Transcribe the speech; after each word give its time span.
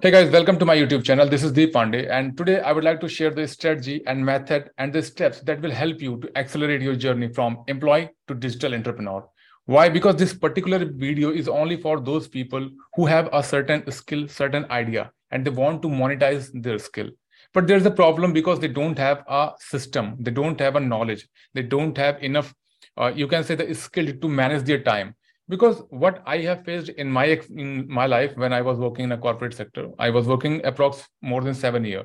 Hey 0.00 0.12
guys, 0.12 0.30
welcome 0.30 0.60
to 0.60 0.64
my 0.64 0.76
YouTube 0.76 1.02
channel. 1.02 1.28
This 1.28 1.42
is 1.42 1.50
Deep 1.50 1.74
Pandey, 1.74 2.08
and 2.08 2.36
today 2.38 2.60
I 2.60 2.70
would 2.70 2.84
like 2.84 3.00
to 3.00 3.08
share 3.08 3.30
the 3.30 3.48
strategy 3.48 4.00
and 4.06 4.24
method 4.24 4.70
and 4.78 4.92
the 4.92 5.02
steps 5.02 5.40
that 5.40 5.60
will 5.60 5.72
help 5.72 6.00
you 6.00 6.18
to 6.20 6.30
accelerate 6.38 6.82
your 6.82 6.94
journey 6.94 7.32
from 7.32 7.64
employee 7.66 8.10
to 8.28 8.34
digital 8.36 8.74
entrepreneur. 8.74 9.28
Why? 9.64 9.88
Because 9.88 10.14
this 10.14 10.32
particular 10.32 10.84
video 10.84 11.32
is 11.32 11.48
only 11.48 11.76
for 11.76 11.98
those 11.98 12.28
people 12.28 12.70
who 12.94 13.06
have 13.06 13.28
a 13.32 13.42
certain 13.42 13.90
skill, 13.90 14.28
certain 14.28 14.70
idea, 14.70 15.10
and 15.32 15.44
they 15.44 15.50
want 15.50 15.82
to 15.82 15.88
monetize 15.88 16.48
their 16.62 16.78
skill. 16.78 17.10
But 17.52 17.66
there's 17.66 17.84
a 17.84 17.90
problem 17.90 18.32
because 18.32 18.60
they 18.60 18.68
don't 18.68 18.98
have 18.98 19.24
a 19.26 19.50
system, 19.58 20.14
they 20.20 20.30
don't 20.30 20.60
have 20.60 20.76
a 20.76 20.80
knowledge, 20.80 21.26
they 21.54 21.62
don't 21.62 21.98
have 21.98 22.22
enough, 22.22 22.54
uh, 22.96 23.10
you 23.12 23.26
can 23.26 23.42
say, 23.42 23.56
the 23.56 23.74
skill 23.74 24.12
to 24.12 24.28
manage 24.28 24.62
their 24.62 24.80
time 24.80 25.16
because 25.48 25.82
what 25.90 26.22
i 26.26 26.38
have 26.38 26.64
faced 26.64 26.88
in 26.90 27.10
my 27.10 27.24
in 27.64 27.86
my 27.88 28.06
life 28.06 28.36
when 28.36 28.52
i 28.52 28.60
was 28.60 28.78
working 28.78 29.04
in 29.04 29.12
a 29.12 29.18
corporate 29.18 29.54
sector, 29.54 29.84
i 29.98 30.10
was 30.10 30.26
working 30.26 30.60
approx 30.60 31.04
more 31.22 31.42
than 31.42 31.54
7 31.54 31.84
year. 31.84 32.04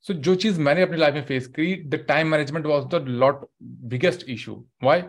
So, 0.00 0.14
जो 0.14 0.34
चीज़ 0.34 0.60
मैंने 0.60 0.82
अपनी 0.82 0.96
life 0.96 1.14
में 1.14 1.24
face 1.24 1.46
करी 1.46 1.74
the 1.88 2.04
time 2.08 2.28
management 2.28 2.66
was 2.66 2.84
the 2.94 3.04
lot 3.08 3.44
biggest 3.62 4.28
issue 4.30 4.54
why 4.82 5.02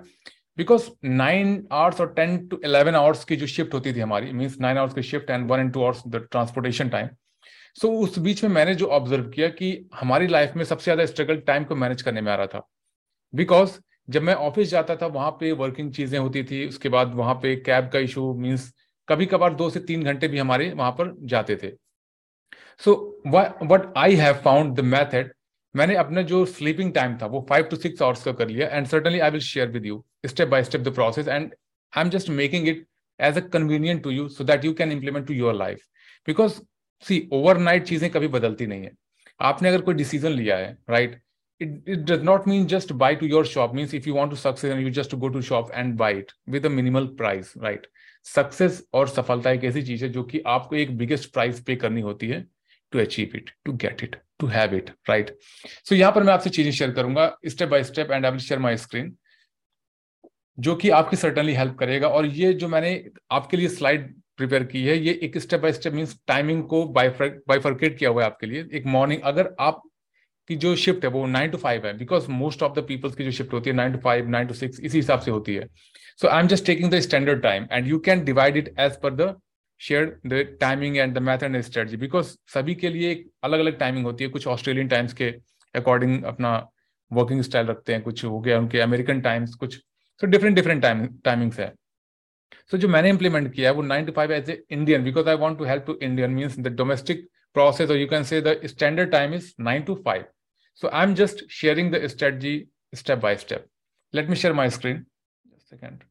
because 0.57 0.89
nine 1.05 1.67
hours 1.71 2.01
और 2.01 2.13
ten 2.13 2.37
to 2.47 2.59
eleven 2.65 2.95
hours 2.95 3.23
की 3.25 3.35
जो 3.35 3.47
shift 3.47 3.73
होती 3.73 3.93
थी 3.93 3.99
हमारी 3.99 4.31
मीन्स 4.31 4.59
नाइन 4.59 4.77
आवर्स 4.77 4.93
की 4.93 5.03
shift 5.03 5.29
and 5.29 5.51
one 5.51 5.59
and 5.59 5.73
two 5.73 5.83
hours 5.83 6.03
the 6.07 6.27
transportation 6.31 6.89
time 6.89 7.07
so 7.81 7.91
उस 7.99 8.19
बीच 8.19 8.43
में 8.43 8.51
मैंने 8.51 8.75
जो 8.75 8.85
ऑब्ज़र्व 8.85 9.29
किया 9.29 9.47
कि 9.49 9.89
हमारी 9.95 10.27
लाइफ 10.27 10.53
में 10.55 10.63
सबसे 10.63 10.83
ज़्यादा 10.83 11.05
स्ट्रगल 11.05 11.37
टाइम 11.37 11.63
को 11.63 11.75
मैनेज 11.75 12.01
करने 12.01 12.21
में 12.21 12.31
आ 12.31 12.35
रहा 12.35 12.47
था. 12.47 12.67
बिकॉज़ 13.35 13.79
जब 14.07 14.21
मैं 14.21 14.33
ऑफ़िस 14.35 14.69
जाता 14.69 14.95
था, 14.95 15.05
वहाँ 15.07 15.31
पे 15.39 15.51
वर्किंग 15.53 15.91
चीज़ें 15.93 16.17
होती 16.19 16.43
थी, 16.43 16.65
उसके 16.67 16.89
बाद 16.89 17.13
वहाँ 17.15 17.33
पे 17.41 17.55
कैब 17.57 17.89
का 17.93 17.99
इशू 17.99 18.33
मीन्स 18.35 18.71
कभी 19.07 19.25
कभार 19.25 19.53
दो 19.55 19.69
से 19.69 19.79
तीन 19.81 20.03
घंटे 20.03 20.27
भी 20.27 20.37
हमारे 20.37 20.71
वहाँ 20.73 20.91
पर 20.91 21.15
जाते 21.27 21.55
थे। 21.63 21.71
So 22.81 22.93
what 23.27 23.93
I 23.97 24.15
have 24.15 24.33
found 24.43 24.75
the 24.75 24.83
method 24.85 25.31
मैंने 25.75 25.95
अपना 25.95 26.21
जो 26.23 26.45
स्लीपिंग 26.45 26.93
टाइम 26.93 27.17
था, 27.17 27.25
वो 27.25 27.45
फाइव 27.49 27.65
टू 27.65 27.75
सिक्स 27.75 28.01
आवर्स 28.01 28.23
का 28.23 28.31
कर 28.31 28.47
लिया 28.49 28.67
and 28.67 28.87
certainly 28.87 29.19
I 29.19 29.31
will 29.31 29.41
share 29.41 29.69
with 29.71 29.85
you 29.85 30.03
step 30.25 30.47
by 30.47 30.63
step 30.63 30.81
the 30.81 30.93
process 30.95 31.27
and 31.27 31.53
I 31.93 32.03
am 32.03 32.09
just 32.09 32.29
making 32.31 32.67
it 32.67 32.85
as 33.19 33.37
a 33.37 33.41
convenient 33.49 34.03
to 34.03 34.11
you 34.11 34.27
so 34.29 34.43
that 34.43 34.65
you 34.65 34.73
can 34.73 34.91
implement 34.91 35.27
to 35.27 35.33
your 35.33 35.53
life 35.55 35.85
because 36.27 36.59
see 37.05 37.27
overnight 37.33 37.83
चीज़ें 37.85 38.09
कभी 38.11 38.27
बदलती 38.27 38.65
नहीं 38.67 38.83
है। 38.83 38.91
आपने 39.39 39.69
अगर 39.69 39.81
कोई 39.81 39.93
decision 39.95 40.31
लिया 40.31 40.57
है 40.57 40.77
right 40.89 41.11
right? 41.11 41.23
It, 41.65 41.95
it 41.95 42.05
does 42.11 42.23
not 42.29 42.47
mean 42.51 42.67
just 42.73 42.93
buy 42.97 43.13
to 43.15 43.27
your 43.33 43.43
shop. 43.53 43.73
Means 43.79 43.93
if 43.99 44.07
you 44.09 44.15
want 44.15 44.35
to 44.35 44.39
succeed 44.43 44.71
and 44.75 44.87
you 44.87 44.91
just 44.99 45.17
go 45.25 45.29
to 45.35 45.41
shop 45.49 45.71
and 45.81 45.97
buy 46.03 46.11
it 46.21 46.33
with 46.55 46.69
a 46.69 46.73
minimal 46.77 47.11
price 47.21 47.57
right? 47.67 47.91
Success 48.25 48.81
और 48.93 49.07
सफलता 49.09 49.51
एक 49.51 49.63
ऐसी 49.65 49.81
चीज़ 49.83 50.03
है 50.05 50.09
जो 50.11 50.23
कि 50.23 50.39
आपको 50.47 50.75
एक 50.75 50.97
biggest 50.97 51.31
price 51.33 51.59
पे 51.67 51.75
करनी 51.83 52.01
होती 52.01 52.27
है 52.29 52.41
to 52.91 52.99
achieve 52.99 53.31
it 53.35 53.49
to 53.65 53.73
get 53.83 54.03
it 54.03 54.15
to 54.39 54.47
have 54.47 54.75
it 54.75 54.89
right 55.09 55.35
so 55.89 55.95
यहाँ 55.95 56.11
पर 56.15 56.23
मैं 56.23 56.33
आपसे 56.33 56.49
चीज़ें 56.49 56.71
शेयर 56.71 56.91
करूँगा 56.91 57.25
step 57.45 57.69
by 57.69 57.83
step 57.83 58.11
and 58.11 58.25
I 58.25 58.31
will 58.31 58.41
share 58.41 58.59
my 58.61 58.77
screen 58.77 59.15
जो 60.57 60.75
कि 60.75 60.89
आपकी 60.89 61.17
सर्टनली 61.17 61.53
हेल्प 61.55 61.77
करेगा। 61.79 62.07
और 62.07 62.25
ये 62.25 62.53
जो 62.53 62.67
मैंने 62.67 62.93
आपके 63.31 63.57
लिए 63.57 63.67
स्लाइड 63.67 64.13
प्रिपेयर 64.37 64.63
की 64.63 64.83
है 64.85 64.97
ये 64.97 65.19
एक 65.23 65.37
step 65.37 65.61
by 65.61 65.73
step 65.73 65.93
means 65.93 66.17
timing 66.27 66.63
को 66.73 66.83
बाइफर्केट 66.93 67.97
किया 67.97 68.09
हुआ 68.09 68.23
है 68.23 68.29
आपके 68.29 68.47
लिए। 68.47 68.67
एक 68.73 68.85
मॉर्निंग 68.97 69.21
अगर 69.31 69.53
आप 69.59 69.81
की 70.51 70.55
जो 70.57 70.75
शिफ्ट 70.75 71.03
है, 71.05 71.09
वो 71.11 71.25
नाइन 71.27 71.51
टू 71.51 71.57
फाइव 71.57 71.85
है 71.87 71.97
because 71.97 72.29
most 72.31 72.63
of 72.63 72.73
the 72.73 72.83
peoples 72.87 73.15
की 73.15 73.23
जो 73.23 73.31
शिफ्ट 73.31 73.53
होती 73.53 73.69
है 73.69 73.75
nine 73.75 73.93
to 73.93 73.99
five 73.99 74.29
nine 74.29 74.47
to 74.47 74.53
six 74.53 74.79
इसी 74.79 74.97
हिसाब 74.97 75.19
से 75.19 75.31
होती 75.31 75.55
है। 75.55 75.67
So 76.21 76.27
I 76.27 76.39
am 76.41 76.47
just 76.47 76.65
taking 76.65 76.91
the 76.91 76.99
standard 77.01 77.41
time 77.43 77.67
and 77.71 77.87
you 77.87 77.99
can 78.07 78.23
divide 78.25 78.57
it 78.57 78.73
as 78.79 78.99
per 79.03 79.13
the 79.15 79.35
share 79.81 80.05
the 80.27 80.41
timing 80.61 80.97
and 80.97 81.13
the 81.15 81.21
method 81.21 81.55
and 81.55 81.61
strategy 81.63 81.97
because 81.97 82.35
सभी 82.53 82.75
के 82.75 82.89
लिए 82.89 83.11
एक 83.11 83.25
अलग 83.43 83.59
अलग 83.59 83.77
टाइमिंग 83.79 84.05
होती 84.05 84.23
है। 84.23 84.29
कुछ 84.29 84.47
ऑस्ट्रेलियन 84.47 84.87
टाइम्स 84.87 85.13
के 85.13 85.33
अकॉर्डिंग 85.75 86.23
अपना 86.23 86.55
वर्किंग 87.11 87.41
स्टाइल 87.43 87.67
रखते 87.67 87.93
हैं, 87.93 88.01
कुछ 88.01 88.23
हो 88.25 88.39
गया 88.39 88.59
उनके 88.59 88.79
अमेरिकन 88.81 89.21
टाइम्स 89.21 89.55
कुछ 89.55 89.77
सो 90.21 90.27
डिफरेंट 90.27 90.55
डिफरेंट 90.55 90.83
टाइमिंग्स 91.25 91.59
है। 91.59 91.73
सो 92.71 92.77
जो 92.77 92.87
मैंने 92.87 93.09
इंप्लीमेंट 93.09 93.53
किया 93.53 93.69
है, 93.69 93.75
वो 93.75 93.81
nine 93.83 94.05
to 94.05 94.11
five 94.11 94.31
as 94.33 94.49
a 94.49 94.61
Indian 94.71 95.03
because 95.03 95.29
I 95.29 95.35
want 95.45 95.57
to 95.59 95.65
help 95.65 95.83
to 95.87 95.99
Indian 96.01 96.31
means 96.31 96.59
the 96.59 96.75
domestic 96.77 97.29
process, 97.55 97.89
or 97.89 97.95
you 97.99 98.05
can 98.11 98.25
say 98.27 98.37
the 98.43 98.51
standard 98.71 99.09
time 99.13 99.33
is 99.37 99.47
9 99.59 99.81
to 99.87 99.93
5 100.03 100.21
So 100.74 100.90
I'm 100.92 101.14
just 101.14 101.44
sharing 101.48 101.90
the 101.90 102.08
strategy 102.08 102.68
step 102.94 103.20
by 103.20 103.36
step. 103.36 103.66
Let 104.12 104.28
me 104.28 104.36
share 104.36 104.54
my 104.54 104.68
screen. 104.68 105.06
Just 105.46 105.72
a 105.72 105.76
second. 105.76 106.04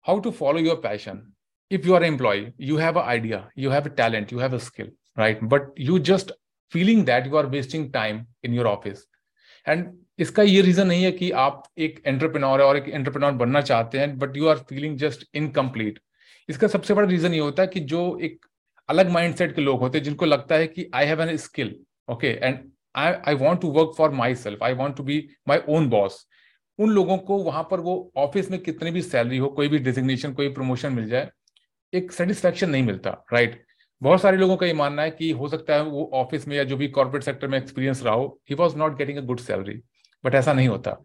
How 0.00 0.20
to 0.20 0.32
follow 0.32 0.58
your 0.58 0.76
passion. 0.76 1.32
If 1.70 1.86
you 1.86 1.94
are 1.94 2.02
an 2.02 2.04
employee, 2.04 2.52
you 2.58 2.76
have 2.76 2.96
an 2.96 3.04
idea, 3.04 3.48
you 3.54 3.70
have 3.70 3.86
a 3.86 3.90
talent, 3.90 4.30
you 4.30 4.38
have 4.38 4.52
a 4.52 4.60
skill, 4.60 4.88
right? 5.16 5.38
But 5.48 5.68
you 5.76 5.98
just 5.98 6.32
feeling 6.72 7.04
that 7.06 7.26
you 7.26 7.36
are 7.36 7.46
wasting 7.46 7.90
time 7.92 8.26
in 8.42 8.52
your 8.52 8.66
office. 8.68 9.06
And 9.66 9.98
इसका 10.18 10.42
ये 10.42 10.60
reason 10.62 10.86
नहीं 10.86 11.02
है 11.04 11.10
कि 11.12 11.30
आप 11.42 11.62
एक 11.86 12.02
entrepreneur 12.06 12.60
है 12.60 12.66
और 12.66 12.76
एक 12.76 12.88
एंटरप्रेन्योर 12.88 13.32
बनना 13.42 13.60
चाहते 13.60 13.98
हैं 13.98 14.18
but 14.18 14.36
you 14.36 14.46
are 14.48 14.56
feeling 14.68 14.96
just 14.98 15.24
incomplete 15.36 15.98
इसका 16.48 16.68
सबसे 16.68 16.94
बड़ा 16.94 17.08
रीजन 17.08 17.34
ये 17.34 17.40
होता 17.40 17.62
है 17.62 17.68
कि 17.68 17.80
जो 17.92 18.02
एक 18.28 18.46
अलग 18.88 19.10
माइंडसेट 19.10 19.54
के 19.54 19.62
लोग 19.62 19.80
होते 19.80 19.98
हैं 19.98 20.04
जिनको 20.04 20.24
लगता 20.26 20.54
है 20.54 20.66
कि 20.66 20.88
I 20.94 21.06
have 21.06 21.22
an 21.22 21.36
skill 21.46 21.74
okay 22.12 22.28
and 22.42 22.58
I 22.97 23.13
I 23.27 23.35
want 23.35 23.61
to 23.61 23.71
work 23.71 23.93
for 23.97 24.11
myself 24.35 24.63
I 24.63 24.73
want 24.73 24.95
to 24.97 25.03
be 25.03 25.27
my 25.47 25.59
own 25.69 25.89
boss 25.89 26.25
उन 26.79 26.89
लोगों 26.89 27.17
को 27.19 27.37
वहाँ 27.43 27.67
पर 27.71 27.79
वो 27.79 28.11
ऑफ़िस 28.17 28.51
में 28.51 28.59
कितनी 28.59 28.91
भी 28.91 29.01
सैलरी 29.01 29.37
हो, 29.37 29.47
कोई 29.47 29.67
भी 29.67 29.79
डिजिग्नेशन 29.79 30.33
कोई 30.33 30.49
प्रमोशन 30.53 30.93
मिल 30.93 31.07
जाए, 31.09 31.29
एक 31.93 32.11
सेटिस्फेक्शन 32.11 32.69
नहीं 32.69 32.83
मिलता 32.83 33.09
राइट 33.33 33.49
right? 33.49 33.65
बहुत 34.01 34.21
सारे 34.21 34.37
लोगों 34.37 34.55
का 34.57 34.65
ये 34.65 34.73
मानना 34.73 35.01
है 35.01 35.11
कि 35.11 35.29
हो 35.31 35.47
सकता 35.49 35.75
है 35.75 35.83
वो 35.83 36.09
ऑफ़िस 36.13 36.47
में 36.47 36.55
या 36.55 36.63
जो 36.63 36.77
भी 36.77 36.87
कॉर्पोरेट 36.87 37.23
सेक्टर 37.23 37.47
में 37.47 37.57
एक्सपीरियंस 37.57 38.03
रहा 38.03 38.13
हो 38.13 38.27
ही 38.49 38.55
was 38.55 38.75
not 38.77 38.97
getting 38.97 39.17
a 39.17 39.21
good 39.21 39.39
salary 39.39 39.73
but 40.23 40.35
ऐसा 40.35 40.53
नहीं 40.53 40.67
होता। 40.67 40.95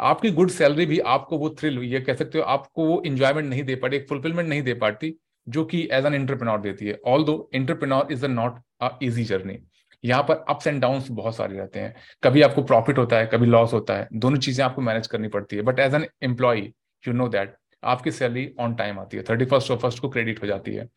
आपकी 0.00 0.30
गुड 0.30 0.50
सैलरी 0.50 0.86
भी 0.86 0.98
आपको 1.14 1.38
वो 1.38 1.48
थ्रिल 1.60 1.78
ये 1.84 2.00
कह 2.00 2.14
सकते 2.14 2.38
हो, 2.38 2.44
आपको 2.44 2.84
वो 2.86 3.02
इंजॉयमेंट 3.06 3.48
नहीं 3.48 3.62
दे 3.62 3.74
पाती, 3.74 3.96
एक 3.96 4.08
फुलफिलमेंट 4.08 4.48
नहीं 4.48 4.62
दे 4.62 4.74
पाती, 4.74 5.14
जो 5.46 5.64
कि 5.64 5.88
एज 5.92 6.06
एन 6.06 6.14
एंटरप्रेन्योर 6.14 6.60
देती 6.60 6.86
है 6.86 6.98
although 7.24 7.50
entrepreneur 7.54 8.12
is 8.12 8.24
a 8.24 8.28
not 8.28 8.60
a 8.80 8.88
easy 9.02 9.24
journey 9.24 9.58
यहाँ 10.04 10.22
पर 10.22 10.44
अप्स 10.48 10.66
एंड 10.66 10.80
डाउन 10.82 11.02
बहुत 11.10 11.36
सारे 11.36 11.58
रहते 11.58 11.80
हैं। 11.80 11.94
कभी 12.22 12.42
आपको 12.42 12.62
प्रॉफिट 12.64 12.98
होता 12.98 13.18
है, 13.18 13.26
कभी 13.26 13.46
लॉस 13.46 13.72
होता 13.72 13.96
है, 13.96 14.08
दोनों 14.14 14.38
चीज़ें 14.38 14.64
आपको 14.64 14.82
मैनेज 14.82 15.06
करनी 15.06 15.28
पड़ती 15.28 15.56
है। 15.56 15.62
But 15.62 15.78
as 15.80 15.94
an 15.94 16.06
employ 16.22 16.60
you 17.04 17.12
know 17.14 17.28
that 17.28 17.56
आपकी 17.82 18.10
सैलरी 18.10 18.48
ऑन 18.60 18.74
टाइम 18.74 18.98
आती 18.98 19.16
है। 19.16 19.22
थर्टी 19.22 19.44
फ़र्स्ट 19.44 19.70
और 19.70 19.76
फ़र्स्ट 19.78 20.00
को 20.00 20.08
क्रेडिट 20.08 20.42
हो 20.42 20.46
जाती 20.46 20.74
है। 20.74 20.88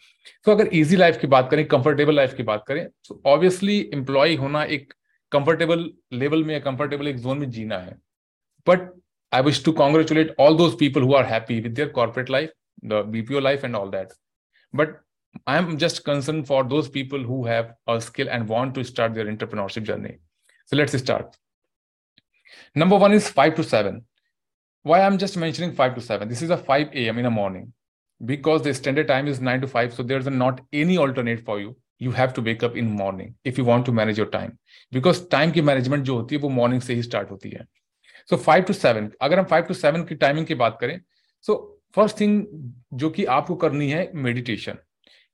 तो 0.45 0.51
अगर 0.51 0.67
इजी 0.73 0.95
लाइफ 0.95 1.17
की 1.17 1.27
बात 1.27 1.49
करें 1.51 1.65
कंफर्टेबल 1.67 2.15
लाइफ 2.15 2.33
की 2.33 2.43
बात 2.43 2.63
करें 2.67 2.87
तो 3.07 3.21
ऑब्वियसली 3.27 3.79
एम्प्लॉय 3.93 4.35
होना 4.35 4.63
एक 4.65 4.93
कंफर्टेबल 5.31 5.89
लेवल 6.13 6.43
में 6.43 6.59
कंफर्टेबल 6.61 7.07
एक 7.07 7.17
जोन 7.17 7.37
में 7.37 7.49
जीना 7.49 7.77
है। 7.79 7.95
But 8.67 8.89
I 9.31 9.41
wish 9.41 9.63
to 9.65 9.71
congratulate 9.73 10.35
all 10.39 10.57
those 10.57 10.77
people 10.79 11.01
who 11.01 11.13
are 11.15 11.25
happy 11.25 11.59
with 11.61 11.73
their 11.73 11.89
corporate 11.89 12.29
life 12.29 12.51
the 12.85 13.03
BPO 13.07 13.39
life 13.39 13.63
and 13.65 13.75
all 13.75 13.91
that 13.91 14.13
but 14.73 14.95
I'm 15.46 15.78
just 15.78 16.04
concerned 16.04 16.46
for 16.46 16.64
those 16.64 16.88
people 16.88 17.22
who 17.22 17.44
have 17.46 17.74
a 17.86 18.00
skill 18.00 18.28
and 18.30 18.48
want 18.48 18.74
to 18.74 18.84
start 18.84 19.14
their 19.14 19.26
entrepreneurship 19.26 19.84
journey. 19.84 20.18
So 20.66 20.76
let's 20.76 20.96
start. 20.98 21.36
Number 22.74 22.96
one 22.96 23.12
is 23.12 23.28
5 23.28 23.54
to 23.56 23.64
7. 23.64 24.04
Why 24.82 25.00
I'm 25.02 25.18
just 25.18 25.36
mentioning 25.36 25.72
5 25.72 25.94
to 25.96 26.00
7? 26.00 26.28
This 26.28 26.42
is 26.42 26.50
a 26.50 26.56
5 26.56 26.88
a.m. 26.94 27.18
in 27.18 27.24
the 27.24 27.30
morning 27.30 27.72
because 28.24 28.62
the 28.62 28.72
standard 28.72 29.08
time 29.08 29.26
is 29.28 29.40
9 29.40 29.60
to 29.60 29.68
5. 29.68 29.94
So 29.94 30.02
there's 30.02 30.26
not 30.26 30.60
any 30.72 30.96
alternate 30.96 31.44
for 31.44 31.60
you. 31.60 31.76
You 31.98 32.10
have 32.10 32.34
to 32.34 32.42
wake 32.42 32.62
up 32.62 32.76
in 32.76 32.90
morning 32.90 33.34
if 33.44 33.58
you 33.58 33.64
want 33.64 33.86
to 33.86 33.92
manage 33.92 34.18
your 34.18 34.30
time. 34.30 34.58
Because 34.90 35.20
time 35.28 35.52
की 35.52 35.62
management 35.62 36.02
जो 36.02 36.16
होती 36.16 36.34
है 36.34 36.40
वो 36.40 36.50
morning 36.50 36.80
से 36.80 36.94
ही 36.94 37.02
start 37.02 37.30
होती 37.30 37.50
है. 37.50 37.66
So 38.30 38.36
5 38.36 38.66
to 38.66 38.74
7. 38.74 39.10
अगर 39.20 39.38
हम 39.38 39.46
5 39.46 39.68
to 39.68 39.74
7 39.74 40.08
की 40.08 40.16
timing 40.16 40.46
की 40.46 40.54
बात 40.54 40.78
करें, 40.80 41.00
so 41.48 41.58
first 41.96 42.18
thing 42.18 42.44
जो 42.94 43.10
कि 43.10 43.24
आपको 43.24 43.56
करनी 43.56 43.90
है 43.90 44.12
meditation. 44.14 44.76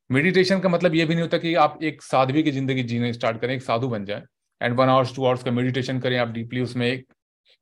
मेडिटेशन 0.09 0.59
का 0.59 0.69
मतलब 0.69 0.95
ये 0.95 1.05
भी 1.05 1.13
नहीं 1.13 1.21
होता 1.21 1.37
कि 1.37 1.53
आप 1.55 1.79
एक 1.83 2.01
साध्वी 2.01 2.43
की 2.43 2.51
ज़िंदगी 2.51 2.83
जीने 2.83 3.11
स्टार्ट 3.13 3.41
करें, 3.41 3.53
एक 3.55 3.61
साधु 3.61 3.87
बन 3.89 4.05
जाए 4.05 4.23
and 4.61 4.75
one 4.75 4.89
hours 4.89 5.15
two 5.15 5.25
hours 5.25 5.43
का 5.43 5.51
मेडिटेशन 5.51 5.99
करें, 5.99 6.17
आप 6.17 6.29
डीपली 6.29 6.61
उसमें 6.61 6.87
एक 6.87 7.05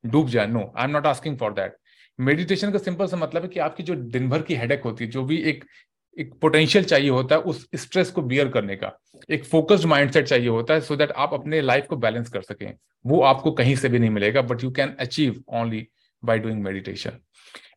डूब 0.04 0.30
जाए। 0.30 0.48
No 0.48 0.72
I 0.78 0.84
am 0.84 0.92
not 0.92 1.08
asking 1.08 1.38
for 1.38 1.54
that 1.54 1.76
meditation 2.20 2.72
का 2.72 2.78
सिंपल 2.80 3.08
सा 3.08 3.18
मतलब 3.18 3.42
है 3.42 3.48
कि 3.48 3.60
आपकी 3.60 3.84
जो 3.84 3.96
दिन 3.96 4.30
भर 4.30 4.42
की 4.42 4.56
हेडेक 4.56 4.84
होती 4.84 5.04
है, 5.04 5.10
जो 5.12 5.24
भी 5.24 5.38
एक 5.40 5.66
एक 6.18 6.34
पोटेंशियल 6.42 6.84
चाहिए 6.86 7.10
होता 7.10 7.36
है, 7.36 7.42
उस 7.42 7.68
स्ट्रेस 7.76 8.12
को 8.12 8.22
बियर 8.24 8.48
करने 8.50 8.76
का, 8.76 8.92
एक 9.30 9.46
फोकस्ड 9.46 9.86
माइंडसेट 9.86 10.28
चाहिए 10.28 10.48
होता 10.48 10.74
है 10.74 10.82
सो 10.82 10.94
so 10.94 11.00
दैट 11.00 11.12
आप 11.14 11.34
अपने 11.34 11.62
लाइफ 11.62 11.88
को 11.90 11.96
बैलेंस 11.98 12.30
कर 12.30 12.42
सकें। 12.44 12.74
वो 13.06 13.22
आपको 13.24 13.52
कहीं 13.54 13.76
से 13.76 13.90
भी 13.90 14.00
नहीं 14.00 14.10
मिलेगा 14.10 14.42
but 14.44 14.64
you 14.64 14.72
can 14.72 14.96
achieve 15.00 15.44
only 15.54 15.88
by 16.26 16.40
doing 16.40 16.64
meditation 16.64 17.20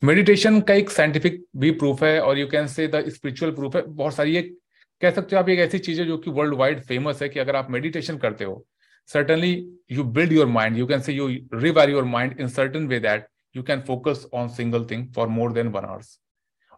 meditation 0.04 0.60
का 0.60 0.74
एक 0.74 0.90
साइंटिफिक 0.90 1.44
भी 1.56 1.70
प्रूफ 1.82 2.02
है 2.02 2.20
और 2.20 2.38
you 2.38 2.46
can 2.48 2.66
say 2.66 2.86
the 2.88 3.08
spiritual 3.08 3.52
proof 3.52 3.76
है। 3.76 3.82
बहुत 3.82 4.14
सारी 4.14 4.36
एक 4.36 4.56
कह 5.00 5.10
सकते 5.10 5.36
हो 5.36 5.42
आप, 5.42 5.48
एक 5.48 5.58
ऐसी 5.58 5.78
चीज़ 5.78 6.00
है 6.00 6.06
जो 6.06 6.18
कि 6.18 6.30
वर्ल्ड 6.30 6.54
वाइड 6.54 6.80
फ़ेमस 6.84 7.22
है 7.22 7.28
कि 7.28 7.40
अगर 7.40 7.56
आप 7.56 7.70
मेडिटेशन 7.70 8.18
करते 8.18 8.44
हो, 8.44 8.64
certainly 9.08 9.50
you 9.96 10.04
build 10.16 10.32
your 10.32 10.46
mind, 10.54 10.78
you 10.78 10.86
can 10.88 11.02
say 11.04 11.12
you 11.14 11.26
rewire 11.60 11.90
your 11.90 12.04
mind 12.14 12.40
in 12.40 12.50
certain 12.54 12.88
way 12.88 12.98
that 13.04 13.22
you 13.54 13.62
can 13.68 13.84
focus 13.84 14.24
on 14.40 14.50
single 14.56 14.84
thing 14.90 15.04
for 15.14 15.26
more 15.36 15.50
than 15.58 15.70
one 15.76 15.86
hours. 15.90 16.08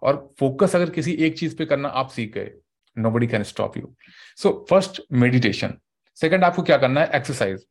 और 0.02 0.28
focus 0.40 0.76
अगर 0.76 0.90
किसी 0.90 1.12
एक 1.26 1.38
चीज़ 1.38 1.56
पे 1.56 1.64
करना 1.66 1.88
आप 1.88 2.10
सीख 2.10 2.32
गए 2.34 2.50
nobody 3.10 3.26
can 3.26 3.42
stop 3.42 3.76
you 3.76 3.94
so 4.42 4.52
first 4.70 5.00
meditation 5.12 5.74
second 6.20 6.44
आपको 6.44 6.62
क्या 6.62 6.76
करना 6.78 7.00
है? 7.00 7.10
एक्सरसाइज 7.14 7.66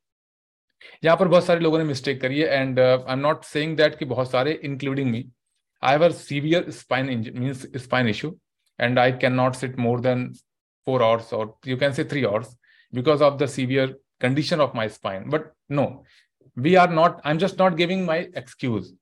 यहाँ 1.04 1.18
पर 1.18 1.28
बहुत 1.28 1.46
सारे 1.46 1.60
लोगों 1.60 1.78
ने 1.78 1.84
मिस्टेक 1.84 2.22
करी 2.22 2.40
है 2.40 2.62
and 2.62 2.80
I 2.80 3.14
am 3.14 3.20
not 3.20 3.44
saying 3.46 3.76
that 3.78 3.98
कि 4.00 4.06
बहुत 4.06 4.32
सारे 4.32 4.60
including 4.64 5.12
me 5.12 5.26
I 5.84 5.92
have 5.92 6.06
a 6.06 6.10
severe 6.12 6.70
spine 6.72 7.32
means 7.36 7.66
spine 7.78 8.08
issue 8.10 8.36
and 8.80 9.00
I 9.00 9.12
can 9.22 9.34
not 9.34 9.56
sit 9.56 9.78
more 9.80 10.02
than 10.02 10.32
four 10.88 11.04
hours 11.04 11.34
or 11.34 11.56
you 11.68 11.78
can 11.78 11.94
say 11.94 12.04
three 12.04 12.24
hours 12.24 12.56
because 12.94 13.24
of 13.24 13.38
the 13.40 13.46
severe 13.48 13.96
condition 14.22 14.62
of 14.62 14.72
my 14.76 14.90
spine 14.90 15.30
but 15.30 15.52
no 15.72 15.86
we 16.58 16.76
are 16.76 16.90
not 16.92 17.22
I 17.26 17.32
am 17.32 17.38
just 17.38 17.62
not 17.62 17.76
giving 17.76 18.06
my 18.06 18.20
excuse 18.38 18.94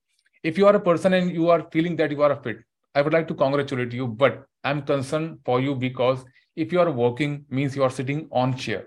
if 0.43 0.59
you 0.59 0.65
are 0.65 0.75
a 0.75 0.83
person 0.83 1.13
and 1.13 1.35
you 1.35 1.47
are 1.49 1.61
feeling 1.73 1.97
that 1.97 2.11
you 2.11 2.21
are 2.21 2.31
a 2.31 2.41
fit 2.41 2.63
I 2.95 3.03
would 3.03 3.13
like 3.13 3.25
to 3.27 3.35
congratulate 3.35 3.93
you 3.93 4.07
but 4.17 4.43
I 4.65 4.71
am 4.71 4.81
concern 4.83 5.35
for 5.47 5.61
you 5.61 5.75
because 5.77 6.23
if 6.57 6.73
you 6.75 6.79
are 6.81 6.87
working 6.95 7.39
means 7.51 7.77
you 7.77 7.83
are 7.83 7.89
sitting 7.91 8.21
on 8.33 8.53
chair 8.55 8.85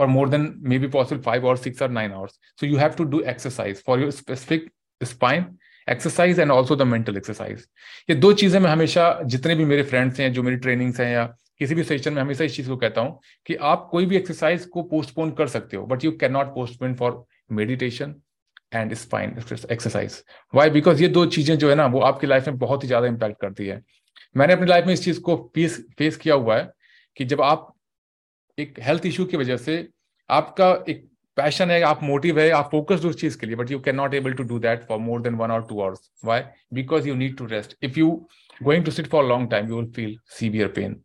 for 0.00 0.08
more 0.10 0.28
than 0.34 0.44
maybe 0.72 0.88
possible 0.92 1.22
five 1.24 1.46
or 1.52 1.56
six 1.64 1.82
or 1.86 1.88
nine 1.94 2.12
hours. 2.18 2.38
So 2.60 2.68
you 2.68 2.78
have 2.82 2.94
to 2.98 3.04
do 3.14 3.18
exercise 3.32 3.80
for 3.88 3.98
your 4.04 4.14
specific 4.20 4.70
spine 5.00 5.50
exercise 5.88 6.38
and 6.40 6.50
also 6.50 6.74
the 6.76 6.82
mental 6.86 7.16
exercise 7.16 7.64
ये 8.10 8.14
दो 8.16 8.32
चीज़ें 8.40 8.58
मैं 8.60 8.70
हमेशा 8.70 9.04
जितने 9.24 9.54
भी 9.54 9.64
मेरे 9.64 9.82
friends 9.82 10.20
हैं, 10.20 10.32
जो 10.32 10.42
मेरी 10.42 10.56
ट्रेनिंग्स 10.56 11.00
हैं 11.00 11.12
या 11.12 11.24
किसी 11.58 11.74
भी 11.74 11.84
सेशन 11.84 12.12
में 12.12 12.20
हमेशा 12.22 12.44
इस 12.44 12.56
चीज़ 12.56 12.68
को 12.68 12.76
कहता 12.76 13.00
हूँ 13.00 13.18
कि 13.46 13.54
आप 13.70 13.88
कोई 13.92 14.06
भी 14.06 14.16
एक्सरसाइज 14.16 14.64
को 14.74 14.82
पोस्टपोन 14.90 15.30
कर 15.38 15.46
सकते 15.48 15.76
हो 15.76 15.86
but 15.86 16.04
you 16.04 16.12
can 16.20 16.32
not 16.32 16.54
postpone 16.54 16.94
for 16.94 17.24
meditation 17.52 18.14
and 18.74 18.94
spine 18.94 19.36
exercise 19.72 20.22
why 20.54 20.70
because 20.70 21.02
ये 21.02 21.08
दो 21.08 21.24
चीज़ें 21.26 21.56
जो 21.58 21.68
है 21.70 21.74
ना, 21.74 21.86
वो 21.86 22.00
आपकी 22.00 22.26
लाइफ 22.26 22.48
में 22.48 22.58
बहुत 22.58 22.82
ही 22.84 22.88
ज़्यादा 22.88 23.06
इंपैक्ट 23.06 23.40
करती 23.40 23.66
है। 23.66 23.82
मैंने 24.36 24.52
अपनी 24.52 24.66
लाइफ 24.66 24.86
में 24.86 24.92
इस 24.94 25.04
चीज़ 25.04 25.20
को 25.20 25.36
फेस 25.54 25.84
फेस 25.98 26.16
किया 26.16 26.34
हुआ 26.34 26.56
है 26.56 26.70
कि 27.16 27.24
जब 27.24 27.40
आप 27.42 27.72
एक 28.58 28.80
हेल्थ 28.80 29.06
इशू 29.06 29.24
की 29.24 29.36
वजह 29.36 29.56
से 29.56 29.86
आपका 30.30 30.68
एक 30.88 31.08
पैशन 31.36 31.70
है 31.70 31.80
आप 31.82 32.02
मोटिव 32.02 32.38
है 32.40 32.48
आप 32.50 32.68
फोकस्ड 32.70 33.04
उस 33.04 33.20
चीज़ 33.20 33.38
के 33.38 33.46
लिए 33.46 33.56
but 33.56 33.70
you 33.70 33.78
can 33.80 33.96
not 33.96 34.14
able 34.14 34.32
to 34.32 34.42
do 34.42 34.58
that 34.58 34.86
for 34.88 34.98
more 34.98 35.22
than 35.22 35.34
one 35.34 35.50
or 35.50 35.66
two 35.68 35.80
hours 35.80 36.10
why 36.24 36.42
because 36.74 37.08
you 37.08 37.14
need 37.14 37.36
to 37.36 37.46
rest 37.46 37.76
if 37.82 37.98
you 37.98 38.10
going 38.62 38.84
to 38.84 38.90
sit 38.90 39.06
for 39.06 39.24
long 39.24 39.50
time 39.50 39.68
you 39.68 39.76
will 39.76 39.90
feel 39.92 40.16
severe 40.38 40.68
pain 40.68 41.00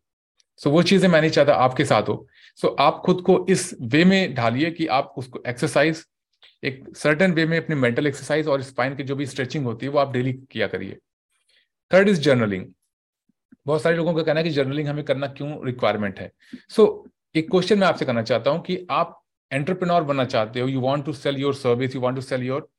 so 0.60 0.70
वो 0.70 0.84
चीज़ें 0.84 1.10
मैं 1.10 1.22
नहीं 1.22 1.32
चाहता 1.32 1.54
आपके 1.54 1.86
साथ 1.86 2.10
हो। 2.10 2.28
सो 2.56 2.68
so, 2.68 2.76
आप 2.80 3.02
खुद 3.06 3.22
को 3.22 3.46
इस 3.50 3.74
वे 3.82 4.04
में 4.06 4.34
ढालिए 4.36 4.72
कि 4.72 4.88
आप 4.88 5.14
उसको 5.18 5.42
एक्सरसाइज 5.48 6.06
एक 6.64 6.84
सर्टन 6.98 7.32
वे 7.32 7.46
में 7.46 7.58
अपनी 7.58 7.76
मेंटल 7.76 8.08
एक्सरसाइज 8.08 8.48
और 8.48 8.62
स्पाइन 8.62 8.96
की 8.96 9.04
जो 9.04 9.16
भी 9.16 9.26
स्ट्रेचिंग 9.26 9.66
होती 9.66 9.86
है 9.86 9.92
वो 9.92 10.00
आप 10.00 10.12
डेली 10.14 10.34
किया 10.52 10.68
करिए। 10.68 10.98
थर्ड 11.92 12.10
इज़ 12.10 12.22
जर्नलिंग 12.22 12.66
बहुत 13.66 13.82
सारे 13.82 13.96
लोगों 13.96 14.14
का 14.14 14.24
कहना 14.24 14.40
है 14.40 14.44
कि 14.44 14.50
जर्नलिंग 14.50 14.88
हमें 14.88 15.04
करना 15.06 15.28
क्यों 15.28 15.66
रिक्वायरमेंट 15.66 16.20
है? 16.20 16.32
सो 16.70 16.84
so, 16.84 17.12
एक 17.36 17.52
क्वेश्चन 17.52 17.80
मैं 17.80 17.88
आपसे 17.88 18.06
करना 18.06 18.22
चाहता 18.22 18.52
हूँ 18.52 18.62
कि 18.62 18.88
आप 18.92 19.24
एंटरप्रेन्योर 19.52 20.04
बनना 20.04 20.26
चाहते 20.26 20.60
हो 20.60 20.68
you 20.68 20.82
want 20.82 21.06
to 21.06 21.14
sell 21.14 21.38
your 21.38 21.54
service 21.54 21.96
you 21.96 22.02
want 22.02 22.16
to 22.16 22.22
sell 22.22 22.44
your 22.44 22.70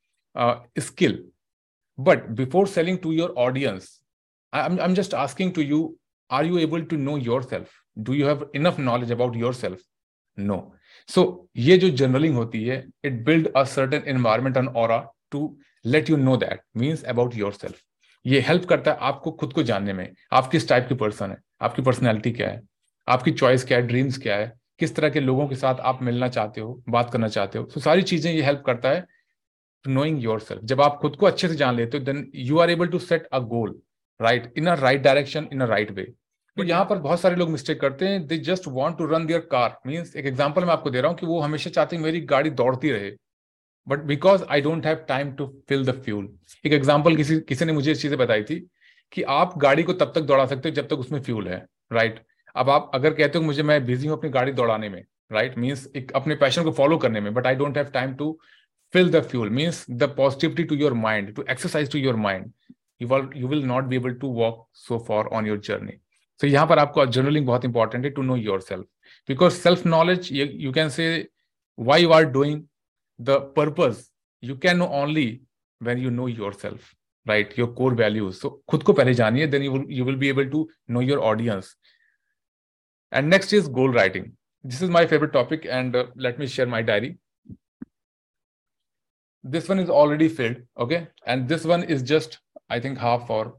skill 0.79 1.29
but 1.99 2.27
before 2.29 2.67
selling 2.67 2.97
to 2.97 3.11
your 3.11 3.33
audience 3.37 4.01
I 4.53 4.77
am 4.81 4.93
just 4.93 5.13
asking 5.13 5.53
to 5.53 5.61
you 5.61 5.97
are 6.31 6.45
you 6.45 6.57
able 6.57 6.81
to 6.81 6.97
know 6.97 7.17
yourself 7.43 7.69
do 7.97 8.13
you 8.13 8.27
have 8.27 8.51
enough 8.55 8.79
knowledge 8.79 9.11
about 9.11 9.35
yourself 9.53 9.79
no 10.39 10.75
so 11.07 11.49
ये 11.57 11.77
जो 11.77 11.89
journaling 11.89 12.35
होती 12.35 12.63
है 12.65 12.85
it 13.05 13.13
build 13.13 13.51
a 13.55 13.63
certain 13.63 14.03
environment 14.07 14.57
and 14.57 14.69
और 14.69 15.11
to 15.31 15.59
let 15.85 16.09
you 16.09 16.17
know 16.17 16.37
that 16.37 16.61
means 16.77 17.03
about 17.03 17.35
yourself 17.53 17.81
ये 18.25 18.39
help 18.39 18.65
करता 18.65 18.91
है 18.91 18.97
आपको 19.01 19.31
खुद 19.31 19.53
को 19.53 19.63
जानने 19.63 19.93
में। 19.93 20.13
आप 20.31 20.47
किस 20.47 20.69
टाइप 20.69 20.85
की 20.89 20.95
पर्सन 20.95 21.31
है? 21.31 21.37
आपकी 21.61 21.81
पर्सनैलिटी 21.81 22.31
क्या 22.31 22.49
है? 22.49 22.61
आपकी 23.07 23.31
चॉइस 23.33 23.65
क्या 23.65 23.77
है 23.77 23.87
ड्रीम्स 23.87 24.17
क्या 24.17 24.35
है 24.35 24.51
किस 24.79 24.95
तरह 24.95 25.09
के 25.09 25.19
लोगों 25.19 25.47
के 25.47 25.55
साथ 25.55 25.79
आप 25.81 26.01
मिलना 26.03 26.27
चाहते 26.29 26.61
हो 26.61 26.81
बात 26.89 27.11
करना 27.13 27.27
चाहते 27.27 27.59
हो। 27.59 27.63
तो 27.65 27.81
सारी 27.81 28.01
चीज़ें 28.03 28.31
ये 28.31 28.41
हेल्प 28.43 28.63
करता 28.65 28.89
है 28.89 29.01
टू 29.85 29.91
नोइंग 29.91 30.23
योर 30.23 30.39
सेल्फ 30.39 30.63
जब 30.63 30.81
आप 30.81 30.97
खुद 31.01 31.15
को 31.15 31.25
अच्छे 31.25 31.47
से 31.47 31.55
जान 31.55 31.75
लेते 31.75 31.97
हो 31.97 32.03
then 32.03 32.29
you 32.35 32.59
are 32.59 32.69
able 32.69 32.87
to 32.87 32.99
set 33.01 33.27
a 33.27 33.39
goal 33.51 33.75
right 34.19 34.53
in 34.57 34.67
a 34.67 34.73
right 34.75 35.01
direction 35.01 35.47
in 35.53 35.61
a 35.61 35.65
right 35.67 35.91
way 35.91 36.03
तो 36.57 36.63
यहाँ 36.63 36.85
पर 36.85 36.97
बहुत 36.99 37.19
सारे 37.19 37.35
लोग 37.35 37.49
मिस्टेक 37.49 37.79
करते 37.81 38.07
हैं। 38.07 38.25
They 38.27 38.37
just 38.45 38.67
want 38.69 38.97
to 38.97 39.05
run 39.05 39.25
their 39.25 39.39
car 39.51 39.77
means 39.87 40.15
एक 40.15 40.25
एग्ज़ाम्पल 40.25 40.65
मैं 40.65 40.73
आपको 40.73 40.89
दे 40.89 41.01
रहा 41.01 41.11
हूँ 41.11 41.17
कि 41.17 41.25
वो 41.25 41.39
हमेशा 41.39 41.69
चाहते 41.69 41.95
हैं 41.95 42.03
मेरी 42.03 42.21
गाड़ी 42.27 42.49
दौड़ती 42.51 42.91
रहे। 42.91 43.11
But 43.87 43.99
because 44.05 44.43
I 44.43 44.61
don't 44.61 44.85
have 44.85 45.05
time 45.07 45.31
to 45.31 45.45
fill 45.69 45.85
the 45.85 45.91
fuel 46.03 46.29
एक 46.65 46.73
एग्ज़ाम्पल 46.73 47.15
किसी 47.15 47.39
किसी 47.49 47.65
ने 47.65 47.73
मुझे 47.73 47.91
इस 47.91 48.01
चीज़ें 48.01 48.17
बताई 48.19 48.43
थी 48.43 48.59
कि 49.13 49.23
आप 49.33 49.57
गाड़ी 49.57 49.83
को 49.83 49.93
तब 49.93 50.11
तक 50.15 50.21
दौड़ा 50.23 50.45
सकते 50.45 50.69
हो 50.69 50.75
जब 50.75 50.87
तक 50.87 50.99
उसमें 50.99 51.21
फ्यूल 51.21 51.47
है 51.47 51.65
राइट 51.93 52.13
right? 52.13 52.25
अब 52.57 52.69
आप 52.69 52.91
अगर 52.93 53.13
कहते 53.13 53.37
हो 53.37 53.43
मुझे 53.45 53.63
मैं 53.63 53.85
बिज़ी 53.85 54.07
हूँ 54.07 54.17
अपनी 54.17 54.29
गाड़ी 54.29 54.51
दौड़ाने 54.51 54.89
में 54.89 55.03
राइट? 55.31 55.57
मीन्स 55.57 55.87
अपने 56.15 56.35
पैशन 56.35 56.63
को 56.63 56.71
फॉलो 56.71 56.97
करने 56.97 57.21
में 57.21 57.33
but 57.33 57.47
I 57.47 57.55
don't 57.55 57.77
have 57.77 57.89
time 57.93 58.13
to 58.15 58.37
fill 58.93 59.09
the 59.09 59.21
fuel. 59.21 59.49
Means 59.49 59.85
the 59.85 60.07
positivity 60.07 60.65
to 60.65 60.75
your 60.75 60.93
mind, 60.95 61.35
to 61.35 61.43
exercise 61.47 61.89
to 61.89 61.99
your 61.99 62.17
mind, 62.17 62.51
you 63.01 63.07
will 63.07 63.29
you 63.35 63.47
will 63.47 63.63
not 63.63 63.89
be 63.89 63.97
able 63.97 64.13
to 64.15 64.27
walk 64.27 64.67
so 64.73 64.99
far 64.99 65.23
on 65.33 65.45
your 65.45 65.57
journey. 65.69 65.97
यहाँ 66.39 66.65
पर 66.67 66.79
आपको 66.79 67.05
journaling 67.05 67.45
बहुत 67.45 67.65
important 67.65 68.03
है 68.05 68.09
to 68.11 68.21
know 68.21 68.35
yourself 68.61 68.85
because 69.29 69.53
self 69.53 69.85
knowledge 69.85 70.29
you 70.31 70.71
can 70.71 70.89
say 70.89 71.07
why 71.77 72.03
you 72.03 72.11
are 72.11 72.25
doing 72.31 72.61
the 73.19 73.37
purpose 73.55 74.03
you 74.43 74.57
can 74.65 74.77
know 74.77 74.85
only 75.01 75.25
when 75.81 75.97
you 75.97 76.09
know 76.09 76.27
yourself 76.53 76.91
right 77.25 77.57
your 77.59 77.71
core 77.77 77.93
values 77.93 78.35
so 78.35 78.49
खुद 78.69 78.83
को 78.83 78.93
पहले 78.93 79.13
जानिए 79.13 79.47
then 79.47 79.63
you 79.63 79.83
you 79.89 80.05
will 80.05 80.15
be 80.15 80.29
able 80.29 80.49
to 80.49 80.67
know 80.89 81.01
your 81.01 81.19
audience 81.31 81.75
And 83.11 83.29
next 83.29 83.53
is 83.53 83.67
goal 83.67 83.89
writing. 83.89 84.33
This 84.63 84.81
is 84.81 84.89
my 84.89 85.05
favorite 85.07 85.33
topic, 85.33 85.65
and 85.69 85.95
uh, 85.95 86.07
let 86.15 86.39
me 86.39 86.47
share 86.47 86.65
my 86.65 86.81
diary. 86.81 87.17
This 89.43 89.69
one 89.69 89.79
is 89.79 89.89
already 89.89 90.27
filled, 90.27 90.57
okay? 90.77 91.07
And 91.25 91.47
this 91.47 91.63
one 91.63 91.83
is 91.83 92.03
just, 92.03 92.39
I 92.69 92.79
think, 92.79 92.97
half 92.97 93.29
or 93.29 93.55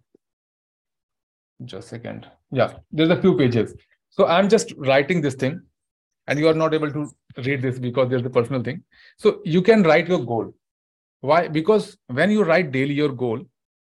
just 1.65 1.87
a 1.87 1.89
second. 1.89 2.27
Yeah, 2.50 2.75
there's 2.93 3.09
a 3.09 3.21
few 3.21 3.37
pages. 3.37 3.75
So 4.11 4.27
I'm 4.27 4.49
just 4.49 4.73
writing 4.77 5.23
this 5.23 5.35
thing, 5.35 5.62
and 6.27 6.39
you 6.39 6.49
are 6.49 6.55
not 6.55 6.75
able 6.75 6.93
to 6.93 7.11
read 7.39 7.62
this 7.62 7.79
because 7.79 8.11
there's 8.11 8.27
a 8.27 8.31
personal 8.31 8.62
thing. 8.62 8.83
So 9.17 9.41
you 9.45 9.62
can 9.62 9.83
write 9.83 10.09
your 10.09 10.25
goal. 10.25 10.55
Why? 11.21 11.49
Because 11.49 11.97
when 12.06 12.31
you 12.31 12.45
write 12.45 12.71
daily 12.71 12.95
your 12.95 13.12
goal, 13.12 13.41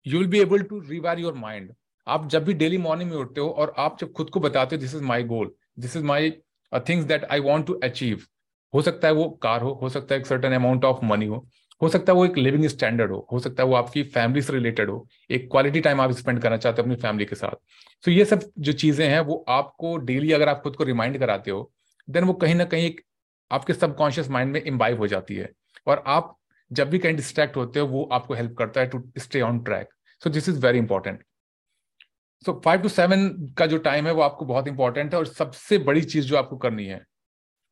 you 0.03 0.19
will 0.19 0.27
be 0.27 0.39
able 0.39 0.59
to 0.59 0.81
rewire 0.81 1.19
your 1.19 1.33
mind. 1.33 1.73
आप 2.07 2.27
जब 2.29 2.43
भी 2.43 2.53
daily 2.53 2.77
morning 2.77 3.09
में 3.11 3.17
उठते 3.17 3.41
हो 3.41 3.49
और 3.49 3.73
आप 3.77 3.97
जब 3.99 4.11
खुद 4.11 4.29
को 4.29 4.39
बताते 4.39 4.75
हो 4.75 4.79
this 4.81 4.95
is 4.95 5.03
my 5.03 5.23
goal 5.23 5.51
this 5.79 5.95
is 5.97 6.03
my 6.03 6.31
things 6.89 7.05
that 7.05 7.25
I 7.25 7.39
want 7.39 7.67
to 7.67 7.73
achieve 7.83 8.21
हो 8.73 8.81
सकता 8.81 9.07
है 9.07 9.13
वो 9.13 9.29
कार 9.43 9.61
हो 9.61 9.73
हो 9.81 9.89
सकता 9.89 10.15
है 10.15 10.19
एक 10.21 10.27
सर्टन 10.27 10.53
अमाउंट 10.53 10.85
ऑफ़ 10.85 11.05
मनी 11.05 11.25
हो 11.25 11.47
हो 11.81 11.89
सकता 11.89 12.11
है 12.13 12.15
वो 12.17 12.25
एक 12.25 12.37
लिविंग 12.37 12.65
स्टैंडर्ड 12.67 13.11
हो 13.11 13.27
हो 13.31 13.39
सकता 13.39 13.63
है 13.63 13.69
वो 13.69 13.75
आपकी 13.75 14.03
फैमिली 14.05 14.41
से 14.41 14.53
रिलेटेड 14.53 14.89
हो, 14.89 15.07
एक 15.31 15.47
क्वालिटी 15.51 15.81
टाइम 15.81 16.01
आप 16.01 16.11
स्पेंड 16.11 16.41
करना 16.41 16.57
चाहते 16.57 16.81
हो 16.81 16.83
अपनी 16.83 16.95
फैमिली 17.01 17.25
के 17.25 17.35
साथ। 17.35 17.51
सो 17.51 18.11
so 18.11 18.17
ये 18.17 18.25
सब 18.25 18.41
जो 18.59 18.73
चीज़ें 18.73 19.07
हैं, 19.07 19.19
वो 19.19 19.45
आपको 19.49 19.95
डेली 19.97 20.31
अगर 20.31 20.49
आप 20.49 20.61
खुद 20.63 20.75
को 20.75 20.83
रिमाइंड 20.83 21.17
कराते 21.19 21.51
हो 21.51 21.71
देन 22.07 22.23
वो 22.23 22.33
कहीं 22.33 22.55
ना 22.55 22.65
कहीं 22.65 22.85
एक 22.85 23.01
आपके 23.51 23.73
सबकॉन्शियस 23.73 24.29
माइंड 24.29 24.51
में 24.53 24.61
इम्बाइव 24.63 24.97
हो 24.97 25.07
जाती 25.07 25.35
है। 25.35 25.49
और 25.87 26.03
आप 26.07 26.35
जब 26.71 26.89
भी 26.89 26.99
कहीं 26.99 27.15
डिस्ट्रैक्ट 27.15 27.57
होते 27.57 27.79
हो, 27.79 27.87
वो 27.87 28.03
आपको 28.13 28.33
हेल्प 28.33 28.55
करता 28.57 28.81
है 28.81 28.87
to 28.87 29.03
stay 29.17 29.41
on 29.41 29.59
track 29.59 29.89
so 30.21 30.29
this 30.29 30.49
is 30.49 30.59
very 30.65 30.77
important 30.77 31.23
so 32.45 32.61
five 32.65 32.81
to 32.81 32.89
seven 32.89 33.29
का 33.57 33.65
जो 33.65 33.77
टाइम 33.77 34.07
है 34.07 34.13
वो 34.13 34.21
आपको 34.21 34.45
बहुत 34.45 34.67
इंपॉर्टेंट 34.67 35.13
है 35.13 35.19
और 35.19 35.25
सबसे 35.25 35.77
बड़ी 35.77 36.01
चीज़ 36.03 36.27
जो 36.27 36.37
आपको 36.37 36.57
करनी 36.57 36.85
है 36.85 37.01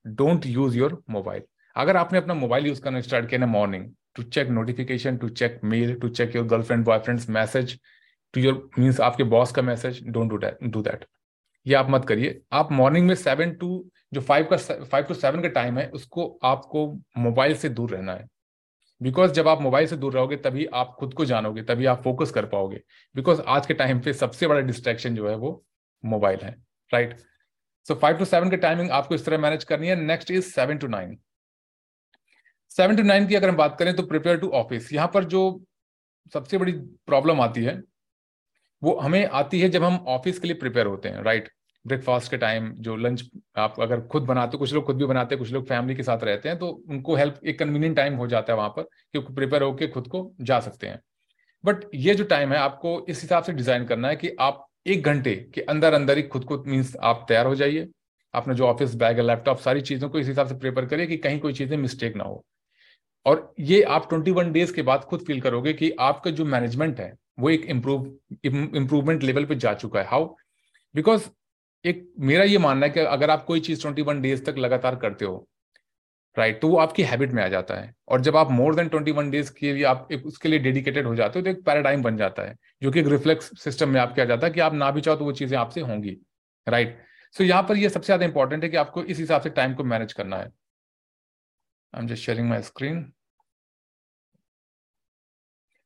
डोंट 0.06 0.46
यूज़ 0.46 0.78
योर 0.78 1.02
मोबाइल 1.10 1.42
अगर 1.76 1.98
आपने 1.98 2.18
अपना 2.18 2.34
मोबाइल 2.34 2.68
यूज़ 2.68 2.82
करना 2.82 3.02
स्टार्ट 3.02 3.30
किया 3.30 3.40
ना 3.40 3.46
morning 3.46 3.86
to 4.16 4.24
check 4.24 4.50
notification 4.50 5.18
to 5.18 5.30
check 5.30 5.60
mail 5.64 5.94
to 5.96 6.10
check 6.10 6.36
your 6.36 6.46
girlfriend 6.46 6.86
boyfriend 6.86 7.20
message 7.30 7.80
to 8.34 8.42
your 8.42 8.70
means 8.80 9.02
आपके 9.02 9.24
बॉस 9.24 9.52
का 9.52 9.62
message 9.62 10.04
don't 10.08 10.30
do 10.30 10.38
do 10.70 10.82
that 10.82 11.06
ये 11.66 11.74
आप 11.76 11.90
मत 11.90 12.06
करिए। 12.06 12.40
आप 12.54 12.72
मॉर्निंग 12.72 13.08
में 13.08 13.16
सेवन 13.16 13.52
टू 13.52 13.68
जो 14.14 14.22
फाइव 14.22 14.48
का 14.52 14.58
फाइव 14.58 15.06
टू 15.06 15.14
सेवन 15.14 15.42
का 15.42 15.48
टाइम 15.50 15.78
है, 15.78 15.88
उसको 15.90 16.28
आपको 16.44 16.86
मोबाइल 17.18 17.56
से 17.56 17.70
दूर 17.70 17.90
रहना 17.92 18.14
है। 18.14 18.28
बिकॉज़ 19.02 19.32
जब 19.34 19.48
आप 19.48 19.62
मोबाइल 19.62 19.88
से 19.88 19.98
दूर 19.98 20.14
रहोगे, 20.14 20.36
तभी 20.38 20.66
आप 20.66 20.96
खुद 21.00 21.14
को 21.14 21.26
जानोगे, 21.26 21.64
तभी 21.64 21.86
आप 21.86 22.02
फोकस 22.04 22.32
कर 22.32 22.46
पाओगे। 22.48 22.82
बिकॉज़ 23.16 23.42
आज 23.48 23.66
के 23.66 23.74
टाइम 23.74 24.00
पे 24.02 24.14
सबसे 24.16 24.48
बड़ा 24.48 24.62
डिस्ट्रैक्शन 24.62 25.16
जो 25.16 25.30
है, 25.30 25.36
वो 25.36 25.64
मोबाइल 26.04 26.40
है 26.40 26.56
right 26.92 27.18
so 27.86 27.96
five 27.96 28.18
to 28.18 28.26
seven 28.26 28.50
की 28.50 28.58
टाइमिंग 28.58 28.92
आपको 28.92 29.16
इस 29.16 29.26
तरह 29.26 29.38
मैनेज 29.38 29.64
करनी 29.64 29.88
है। 29.88 29.96
Next 29.98 30.32
is 30.32 30.46
seven 30.46 30.78
to 30.78 30.88
nine 30.88 31.18
seven 32.72 32.96
to 32.96 33.04
nine 33.04 33.28
की 33.28 33.36
अगर 33.36 33.50
हम 33.50 33.56
बात 33.58 33.78
करें 33.80 33.96
तो 33.96 34.04
प्रिपेयर 34.06 34.38
टू 34.38 34.50
ऑफ़िस 34.56 34.92
यहाँ 34.94 35.12
पर 35.14 35.24
जो 35.26 35.42
सबसे 36.34 36.58
बड़ी 36.58 36.72
प्रॉब्लम 36.72 37.42
आती 37.42 37.64
है, 37.64 37.82
वो 38.82 38.96
हमें 38.98 39.26
आती 39.26 39.60
है 39.62 39.70
जब 39.70 39.84
हम 39.84 39.96
ऑफ़िस 40.10 40.40
के 40.40 40.48
लिए 40.48 40.58
प्रिपेयर 40.58 40.86
होते 40.86 41.10
हैं 41.10 41.22
राइट 41.24 41.50
ब्रेकफास्ट 41.86 42.32
के 42.32 42.38
टाइम 42.38 42.70
जो 42.80 42.96
लंच 42.96 43.24
आप 43.58 43.76
अगर 43.80 44.02
खुद 44.08 44.24
बनाते 44.24 44.52
हो, 44.54 44.60
कुछ 44.60 44.74
लोग 44.74 44.86
खुद 44.86 44.98
भी 44.98 45.06
बनाते 45.06 45.36
हैं, 45.36 45.40
कुछ 45.40 45.52
लोग 45.52 45.68
फैमिली 45.68 45.96
के 45.96 46.04
साथ 46.04 46.24
रहते 46.24 46.50
हैं 46.50 46.58
तो 46.60 46.70
उनको 46.90 47.16
हेल्प 47.16 47.40
एक 47.46 47.60
कन्वीनियंट 47.60 47.96
टाइम 47.96 48.16
हो 48.16 48.28
जाता 48.28 48.54
है 48.54 48.58
वहाँ 48.58 48.70
पर 48.70 48.84
कि 48.84 49.20
प्रिपेयर 49.20 49.64
होकर 49.64 49.88
खुद 49.88 50.08
को 50.08 50.32
जा 50.42 50.60
सकते 50.60 50.88
हैं। 50.88 51.02
बट 51.64 51.86
ये 51.96 52.16
जो 52.16 52.24
टाइम 52.26 52.52
है, 52.54 52.58
आपको 52.60 53.06
इस 53.10 53.22
हिसाब 53.22 53.44
से 53.44 53.54
डिज़ाइन 53.54 53.86
करना 53.86 54.08
है 54.08 54.16
कि 54.16 54.36
आप 54.40 54.66
एक 54.88 55.04
घंटे 55.04 55.36
के 55.54 55.62
अंदर 55.64 55.94
अंदर 55.94 56.18
ही 56.18 56.24
खुद 56.26 56.44
को 56.46 56.64
मीन्स 56.68 56.96
आप 57.04 57.26
तैयार 57.28 57.46
हो 57.46 57.56
जाइए। 57.56 57.88
अपने 58.34 58.54
जो 58.56 58.66
ऑफ़िस 58.66 58.94
बैग 58.96 59.18
है 59.18 59.24
लैपटॉप 59.26 59.60
सारी 59.60 59.82
चीज़ों 59.82 60.10
को 60.10 60.20
इस 60.20 60.28
हिसाब 60.28 60.48
से 60.48 60.56
प्रिपेयर 60.56 60.88
करिए 60.88 61.08
कि 61.08 61.18
कहीं 61.18 61.40
कोई 61.40 61.54
चीज़ें 61.54 61.78
मिस्टेक 61.78 62.16
ना 62.16 62.24
हो। 62.24 62.44
और 63.26 63.54
ये 63.60 63.82
आप 63.84 64.08
21 64.10 64.52
डेज़ 64.52 64.74
के 64.74 64.82
बाद 64.82 65.04
खुद 65.04 65.24
फील 65.28 65.42
करोगे 65.42 65.74
कि 65.74 65.92
आपका 66.00 66.32
जो 66.32 66.46
मैनेजमेंट 66.46 67.00
है, 67.00 67.14
वो 67.40 67.50
एक 67.50 67.66
इम्प्रूव 67.66 68.06
इम्प्रूवमेंट 68.46 69.24
लेवल 69.24 69.46
पे 69.46 69.56
जा 69.56 69.74
चुका 69.76 70.00
है। 70.00 70.06
हाउ 70.08 70.26
बिकॉज़ 70.96 71.28
एक 71.86 72.08
मेरा 72.20 72.44
ये 72.44 72.58
मानना 72.58 72.86
है 72.86 72.92
कि 72.92 73.00
अगर 73.02 73.30
आप 73.30 73.44
कोई 73.46 73.60
चीज़ 73.60 73.82
21 73.82 74.20
डेज़ 74.22 74.44
तक 74.46 74.56
लगातार 74.58 74.96
करते 74.98 75.26
हो 75.26 75.48
राइट 76.38 76.60
तो 76.62 76.68
वो 76.70 76.78
आपकी 76.78 77.04
हैबिट 77.04 77.32
में 77.34 77.42
आ 77.44 77.48
जाता 77.48 77.76
है। 77.76 77.94
और 78.08 78.22
जब 78.22 78.36
आप 78.38 78.52
मोर 78.52 78.76
देन 78.76 78.90
21 78.90 79.30
डेज़ 79.32 79.52
के 79.54 79.74
लिए 79.74 79.84
आप 79.86 80.08
एक 80.12 80.26
उसके 80.28 80.50
लिए 80.50 80.60
डेडिकेटेड 80.60 81.06
हो 81.08 81.16
जाते 81.16 81.40
हो 81.40 81.44
तो 81.46 81.50
एक 81.52 81.64
पैराडाइम 81.66 82.04
बन 82.04 82.18
जाता 82.18 82.44
है, 82.44 82.56
जो 82.84 82.92
कि 82.92 83.00
एक 83.00 83.08
रिफ्लेक्स 83.08 83.50
सिस्टम 83.64 83.90
में 83.90 84.00
आपके 84.02 84.22
आ 84.22 84.26
जाता 84.26 84.48
है 84.48 84.54
कि 84.54 84.60
आप 84.60 84.74
ना 84.74 84.90
भी 84.92 85.02
चाहो 85.02 85.18
तो 85.18 85.26
वो 85.26 85.32
चीज़ें 85.34 85.58
आपसे 85.58 85.82
होंगी 85.82 86.18
राइट 86.68 86.98
सो 87.36 87.44
यहाँ 87.44 87.64
पर 87.64 87.78
ये 87.78 87.90
सबसे 87.90 88.06
ज़्यादा 88.06 88.26
इंपॉर्टेंट 88.26 88.64
है 88.64 88.70
कि 88.70 88.78
आपको 88.78 89.04
इस 89.06 89.20
हिसाब 89.20 89.42
से 89.42 89.50
टाइम 89.52 89.74
को 89.74 89.84
मैनेज 89.86 90.14
करना 90.14 90.38
है। 90.38 90.52
I 91.94 92.02
am 92.02 92.08
just 92.08 92.24
sharing 92.24 92.50
my 92.50 92.62
screen 92.64 93.02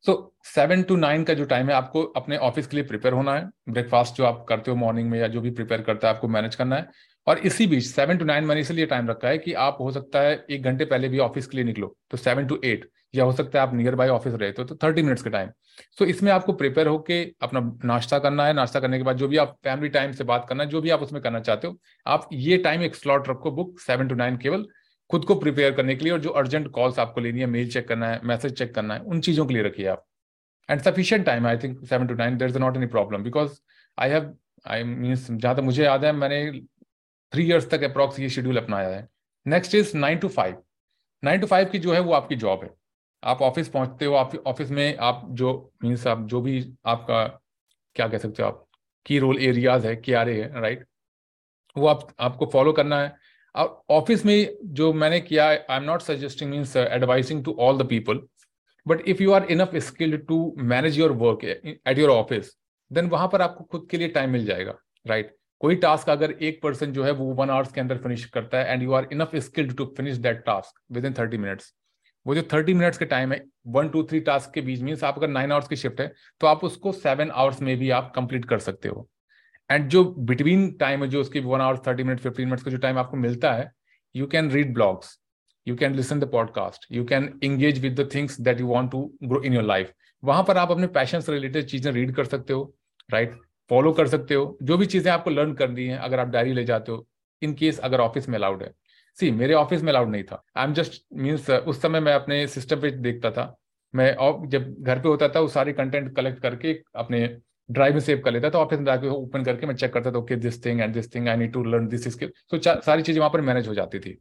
so 0.05 0.33
seven 0.45 0.83
to 0.83 0.95
nine 0.95 1.23
का 1.23 1.33
जो 1.33 1.45
टाइम 1.45 1.67
है, 1.69 1.73
आपको 1.73 2.01
अपने 2.03 2.37
ऑफ़िस 2.39 2.67
के 2.67 2.77
लिए 2.77 2.85
प्रिपेयर 2.85 3.13
होना 3.13 3.35
है। 3.35 3.49
ब्रेकफास्ट 3.69 4.15
जो 4.15 4.25
आप 4.25 4.45
करते 4.49 4.71
हो 4.71 4.77
मॉर्निंग 4.77 5.09
में 5.09 5.19
या 5.19 5.27
जो 5.27 5.41
भी 5.41 5.51
प्रिपेयर 5.51 5.81
करता 5.81 6.07
है, 6.07 6.13
आपको 6.13 6.27
मैनेज 6.27 6.55
करना 6.55 6.75
है। 6.75 6.87
और 7.27 7.39
इसी 7.39 7.67
बीच 7.67 7.83
सेवन 7.85 8.17
टू 8.17 8.25
नाइन 8.25 8.43
मैंने 8.45 8.61
इसलिए 8.61 8.85
टाइम 8.85 9.09
रखा 9.09 9.27
है 9.27 9.37
कि 9.37 9.53
आप 9.55 9.77
हो 9.81 9.91
सकता 9.91 10.21
है 10.21 10.33
एक 10.51 10.63
घंटे 10.63 10.85
पहले 10.85 11.09
भी 11.09 11.19
ऑफ़िस 11.19 11.47
के 11.47 11.57
लिए 11.57 11.65
निकलो 11.65 11.95
तो 12.11 12.17
सेवन 12.17 12.45
टू 12.47 12.59
एट 12.65 12.89
या 13.15 13.23
हो 13.23 13.31
सकता 13.31 13.59
है 13.59 13.67
आप 13.67 13.73
नियर 13.73 13.95
बाय 13.95 14.09
ऑफ़िस 14.09 14.33
रहते 14.33 14.61
हो 14.61 14.67
तो 14.67 14.75
थर्टी 14.83 15.01
मिनट्स 15.01 15.21
का 15.23 15.29
टाइम 15.29 15.49
सो 15.99 16.05
इसमें 16.05 16.31
आपको 16.31 16.53
प्रिपेयर 16.53 16.87
होकर 16.87 17.31
अपना 17.41 17.59
नाश्ता 17.85 18.19
करना 18.19 18.45
है। 18.45 18.53
नाश्ता 18.53 18.79
करने 18.79 18.97
के 18.97 19.03
बाद 19.03 19.17
जो 19.17 19.27
भी 19.27 19.37
आप 19.37 19.55
फैमिली 19.63 19.89
टाइम 19.89 20.11
से 20.11 20.23
बात 20.23 20.45
करना 20.49 20.63
है, 20.63 20.69
जो 20.69 20.81
भी 20.81 20.89
आप 20.89 21.01
उसमें 21.01 21.21
करना 21.21 21.39
चाहते 21.39 21.67
हो, 21.67 21.77
आप 22.05 22.27
ये 22.33 22.57
टाइम 22.59 22.83
एक 22.83 22.95
स्लॉट 22.95 23.29
रखो 23.29 23.51
बुक 23.51 23.79
सेवन 23.79 24.07
टू 24.07 24.15
नाइन 24.15 24.37
केवल। 24.37 24.65
खुद 25.11 25.25
को 25.25 25.35
प्रिपेयर 25.35 25.71
करने 25.75 25.95
के 25.95 26.03
लिए 26.03 26.13
और 26.13 26.19
जो 26.21 26.29
अर्जेंट 26.31 26.67
कॉल्स 26.71 26.99
आपको 26.99 27.21
लेनी 27.21 27.39
है 27.39 27.45
मेल 27.47 27.69
चेक 27.71 27.87
करना 27.87 28.07
है 28.09 28.19
मैसेज 28.23 28.57
चेक 28.57 28.73
करना 28.75 28.93
है, 28.93 28.99
उन 29.01 29.21
चीज़ों 29.21 29.45
के 29.45 29.53
लिए 29.53 29.63
रखिए 29.63 29.87
आप। 29.87 30.05
And 30.69 30.81
sufficient 30.81 31.25
time 31.25 31.47
I 31.47 31.57
think 31.57 31.85
seven 31.85 32.07
to 32.07 32.15
nine 32.15 32.37
there 32.37 32.49
is 32.49 32.57
not 32.59 32.77
any 32.77 32.85
problem 32.87 33.23
because 33.23 33.59
I 33.97 34.09
have 34.09 34.33
I 34.65 34.83
means 34.83 35.29
जहाँ 35.31 35.55
तक 35.55 35.61
मुझे 35.63 35.83
याद 35.83 36.05
है, 36.05 36.11
मैंने 36.13 36.51
थ्री 37.33 37.43
ईयर्स 37.43 37.69
तक 37.69 37.83
अप्रॉक्स 37.83 38.19
ये 38.19 38.29
शेड्यूल 38.29 38.57
अपनाया 38.57 38.89
है। 38.89 39.07
Next 39.45 39.75
is 39.75 39.95
nine 39.97 40.17
to 40.19 40.27
five 40.29 40.61
nine 41.23 41.39
to 41.41 41.47
five 41.47 41.69
की 41.69 41.79
जो 41.79 41.93
है, 41.93 41.99
वो 41.99 42.13
आपकी 42.13 42.35
जॉब 42.37 42.63
है। 42.63 42.69
आप 43.23 43.41
ऑफ़िस 43.41 43.69
पहुँचते 43.69 44.05
हो, 44.05 44.13
आप 44.15 44.35
ऑफ़िस 44.47 44.71
में 44.71 44.97
आप 44.99 45.25
जो 45.31 45.71
मीन्स 45.83 46.05
आप 46.07 46.25
जो 46.27 46.41
भी 46.41 46.63
आपका, 46.85 47.23
क्या 47.95 48.07
कह 48.07 48.17
सकते 48.17 48.43
हो 48.43 48.49
आप 48.49 48.65
की 49.05 49.19
रोल 49.19 49.39
एरियाज़ 49.39 49.87
है 49.87 49.95
के 49.97 50.15
है 50.15 50.61
राइट 50.61 50.85
वो 51.75 51.87
आप, 51.87 52.07
आपको 52.19 52.45
फॉलो 52.47 52.71
करना 52.73 53.01
है। 53.01 53.15
और 53.55 53.81
ऑफ़िस 53.89 54.25
में 54.25 54.57
जो 54.73 54.91
मैंने 54.93 55.19
किया 55.19 55.47
I 55.47 55.55
am 55.69 55.83
not 55.83 56.01
suggesting 56.01 56.51
means 56.51 56.75
advising 56.77 57.43
to 57.45 57.55
all 57.59 57.77
the 57.77 57.87
people 57.87 58.21
but 58.85 59.01
if 59.07 59.23
you 59.23 59.31
are 59.31 59.45
enough 59.51 59.75
skilled 59.81 60.25
to 60.27 60.39
manage 60.57 60.99
your 60.99 61.11
work 61.17 61.43
at 61.43 61.97
your 61.99 62.09
office 62.09 62.55
then 62.91 63.09
वहाँ 63.09 63.27
पर 63.27 63.41
आपको 63.41 63.63
खुद 63.63 63.87
के 63.91 63.97
लिए 63.97 64.07
टाइम 64.07 64.29
मिल 64.29 64.45
जाएगा 64.45 64.75
राइट 65.05 65.25
right? 65.25 65.39
कोई 65.61 65.75
टास्क 65.75 66.09
अगर 66.09 66.31
एक 66.31 66.61
पर्सन 66.61 66.91
जो 66.91 67.03
है, 67.03 67.11
वो 67.11 67.33
वन 67.33 67.49
आवर्स 67.49 67.71
के 67.71 67.81
अंदर 67.81 67.97
फिनिश 67.97 68.25
करता 68.25 68.57
है 68.57 68.73
and 68.73 68.83
you 68.83 68.93
are 68.93 69.07
enough 69.11 69.35
skilled 69.35 69.75
to 69.77 69.85
finish 69.97 70.17
that 70.17 70.43
task 70.45 70.81
within 71.05 71.13
thirty 71.19 71.37
minutes 71.37 71.73
वो 72.25 72.35
जो 72.35 72.41
थर्टी 72.53 72.73
मिनट्स 72.73 72.97
के 72.97 73.05
टाइम 73.05 73.31
है 73.33 73.43
वन 73.67 73.89
टू 73.89 74.03
थ्री 74.03 74.19
टास्क 74.19 74.51
के 74.53 74.61
बीच 74.61 74.81
में 74.81 74.95
आप 75.03 75.17
अगर 75.17 75.27
नाइन 75.27 75.51
आवर्स 75.51 75.67
की 75.67 75.75
शिफ्ट 75.75 76.01
है 76.01 76.11
तो 76.41 76.47
आप 76.47 76.63
उसको 76.63 76.91
सेवन 76.91 77.31
आवर्स 77.31 77.61
में 77.61 77.77
भी 77.77 77.89
आप 77.89 78.11
कंप्लीट 78.15 78.45
कर 78.45 78.59
सकते 78.59 78.89
हो 78.89 79.07
एंड 79.71 79.87
जो 79.89 80.03
बिटवीन 80.03 80.71
टाइम 80.79 81.03
है, 81.03 81.09
जो 81.09 81.21
उसकी 81.21 81.39
one 81.39 81.61
hours 81.61 81.81
thirty 81.87 82.03
minute 82.03 82.19
fifteen 82.19 82.47
minutes 82.47 82.63
का 82.63 82.71
जो 82.71 82.77
टाइम 82.77 82.97
आपको 82.97 83.17
मिलता 83.17 83.53
है 83.53 83.71
you 84.15 84.27
can 84.27 84.51
read 84.51 84.73
blogs 84.73 85.17
you 85.67 85.75
can 85.75 85.95
listen 85.95 86.19
the 86.19 86.31
podcast 86.31 86.87
you 86.91 87.05
can 87.05 87.33
engage 87.43 87.79
with 87.79 87.99
the 87.99 88.09
things 88.15 88.39
that 88.41 88.59
you 88.59 88.67
want 88.67 88.91
to 88.91 89.09
grow 89.23 89.41
in 89.41 89.53
your 89.53 89.63
life 89.63 89.93
वहाँ 90.23 90.43
पर 90.43 90.57
आप 90.57 90.71
अपने 90.71 90.87
पैशन 90.95 91.19
से 91.19 91.31
रिलेटेड 91.31 91.65
चीज़ें 91.65 91.91
रीड 91.91 92.15
कर 92.15 92.25
सकते 92.25 92.53
हो 92.53 92.73
राइट 93.09 93.29
right? 93.29 93.45
फॉलो 93.69 93.91
कर 93.93 94.07
सकते 94.07 94.33
हो। 94.35 94.57
जो 94.63 94.77
भी 94.77 94.85
चीज़ें 94.85 95.11
आपको 95.11 95.29
लर्न 95.29 95.53
करनी 95.53 95.85
है, 95.85 95.97
अगर 95.97 96.19
आप 96.19 96.27
डायरी 96.27 96.53
ले 96.53 96.63
जाते 96.63 96.91
हो 96.91 97.05
इन 97.41 97.53
केस 97.53 97.77
अगर 97.79 97.99
ऑफ़िस 97.99 98.27
में 98.29 98.37
अलाउड 98.37 98.63
है। 98.63 98.71
सी 99.17 99.29
मेरे 99.31 99.53
ऑफ़िस 99.53 99.81
में 99.81 99.91
अलाउड 99.91 100.09
नहीं 100.09 100.23
था। 100.23 100.43
आई 100.57 100.65
एम 100.65 100.73
जस्ट 100.73 101.01
मीन्स 101.15 101.49
उस 101.49 101.81
समय 101.81 101.99
मैं 101.99 102.13
अपने 102.13 102.45
सिस्टम 102.47 102.81
पे 102.81 102.91
देखता 102.91 103.31
था। 103.31 103.45
मैं 103.93 104.47
जब 104.49 104.75
घर 104.79 104.99
पे 105.01 105.09
होता 105.09 105.29
था, 105.29 105.39
वो 105.39 105.47
सारे 105.47 105.73
कंटेंट 105.73 106.15
कलेक्ट 106.15 106.41
करके 106.41 106.73
अपने 106.95 107.23
ड्राइव 107.69 107.93
में 107.93 107.99
सेव 108.01 108.21
कर 108.25 108.31
लेता 108.31 108.49
तो 108.49 108.57
ऑफ़िस 108.59 108.79
में 108.79 108.85
जाकर 108.85 109.07
ओपन 109.07 109.43
करके 109.43 109.67
मैं 109.67 109.75
चेक 109.75 109.93
करता 109.93 110.11
था, 110.11 110.17
okay 110.17 110.35
this 110.37 110.65
thing 110.65 110.81
and 110.81 110.93
this 110.93 111.13
thing 111.15 111.27
I 111.29 111.37
need 111.37 111.53
to 111.53 111.63
learn 111.63 111.87
this 111.87 112.07
skill 112.07 112.31
तो 112.51 112.59
सारी 112.81 113.01
चीज़ें 113.01 113.19
वहाँ 113.19 113.31
पर 113.31 113.41
मैनेज 113.41 113.67
हो 113.67 113.73
जाती 113.73 113.99
थी। 113.99 114.17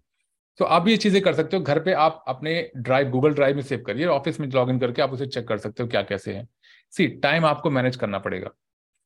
तो 0.61 0.65
आप 0.67 0.89
ये 0.89 0.97
चीज़ें 0.97 1.21
कर 1.23 1.35
सकते 1.35 1.57
हो, 1.57 1.63
घर 1.63 1.79
पे 1.81 1.93
आप 1.95 2.25
अपने 2.29 2.71
ड्राइव 2.79 3.11
गूगल 3.11 3.35
ड्राइव 3.35 3.57
में 3.57 3.63
सेव 3.63 3.83
करिए, 3.87 4.07
ऑफ़िस 4.07 4.41
में 4.41 4.49
लॉग 4.49 4.71
इन 4.71 4.79
करके 4.79 5.03
आप 5.03 5.13
उसे 5.13 5.27
चेक 5.27 5.49
कर 5.49 5.59
सकते 5.59 5.83
हो 5.83 5.89
क्या 5.89 6.03
कैसे 6.05 6.35
है। 6.35 6.47
सी 6.93 7.07
टाइम 7.19 7.45
आपको 7.47 7.71
मैनेज 7.71 7.97
करना 7.97 8.19
पड़ेगा। 8.19 8.51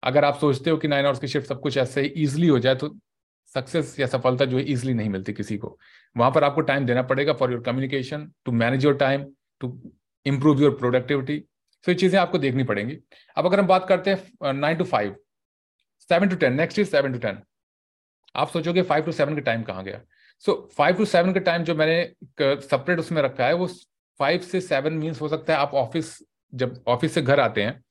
अगर 0.02 0.24
आप 0.24 0.38
सोचते 0.38 0.70
हो 0.70 0.76
कि 0.76 0.88
नाइन 0.88 1.04
आवर्स 1.06 1.18
की 1.18 1.28
शिफ्ट 1.28 1.48
सब 1.48 1.60
कुछ 1.60 1.76
ऐसे 1.78 2.02
ईजिली 2.16 2.48
हो 2.48 2.58
जाए 2.58 2.74
तो 2.74 2.94
सक्सेस 3.54 3.98
या 4.00 4.06
सफलता 4.06 4.44
जो 4.44 4.56
है 4.58 4.64
ईजिली 4.70 4.94
नहीं 4.94 5.08
मिलती 5.10 5.32
किसी 5.32 5.56
को। 5.58 5.78
वहाँ 6.16 6.30
पर 6.30 6.44
आपको 6.44 6.60
टाइम 6.62 6.86
देना 6.86 7.02
पड़ेगा 7.04 7.32
for 7.32 7.52
your 7.52 7.62
communication 7.62 8.30
to 8.44 8.52
manage 8.52 8.84
your 8.84 8.94
time 8.96 9.24
to 9.60 9.78
improve 10.26 10.62
your 10.62 10.74
productivity 10.76 11.42
so 11.86 11.90
ये 11.90 11.94
चीज़ें 11.94 12.18
आपको 12.20 12.38
देखनी 12.38 12.64
पड़ेंगी। 12.64 12.98
अब 13.36 13.46
अगर 13.46 13.60
हम 13.60 13.66
बात 13.66 13.86
करते 13.88 14.10
हैं 14.10 14.52
nine 14.54 14.76
to 14.76 14.84
five 14.86 15.16
seven 16.10 16.28
to 16.28 16.36
ten 16.36 16.54
next 16.54 16.78
is 16.78 16.90
seven 16.90 17.12
to 17.12 17.18
ten 17.18 17.38
आप 18.34 18.50
सोचोगे 18.50 18.82
फाइव 18.82 19.04
टू 19.04 19.12
सेवन 19.12 19.34
का 19.34 19.40
टाइम 19.42 19.62
कहाँ 19.62 19.84
गया? 19.84 20.00
सो 20.44 20.68
फाइव 20.76 20.96
टू 20.96 21.04
सेवन 21.04 21.32
का 21.32 21.40
टाइम 21.40 21.64
जो 21.64 21.74
मैंने 21.74 22.04
सेपरेट 22.40 22.98
उसमें 22.98 23.20
रखा 23.22 23.46
है 23.46 23.54
वो 23.54 23.66
फाइव 24.20 24.40
से 24.42 24.60
सेवन 24.60 24.92
मीन्स 24.94 25.20
हो 25.20 25.28
सकता 25.28 25.52
है 25.52 25.58
आप 25.58 25.74
ऑफ़िस 25.74 26.16
जब 26.52 26.82
ऑफ़िस 26.88 27.14
से 27.14 27.22
घर 27.22 27.40
आते 27.40 27.62
हैं 27.62 27.82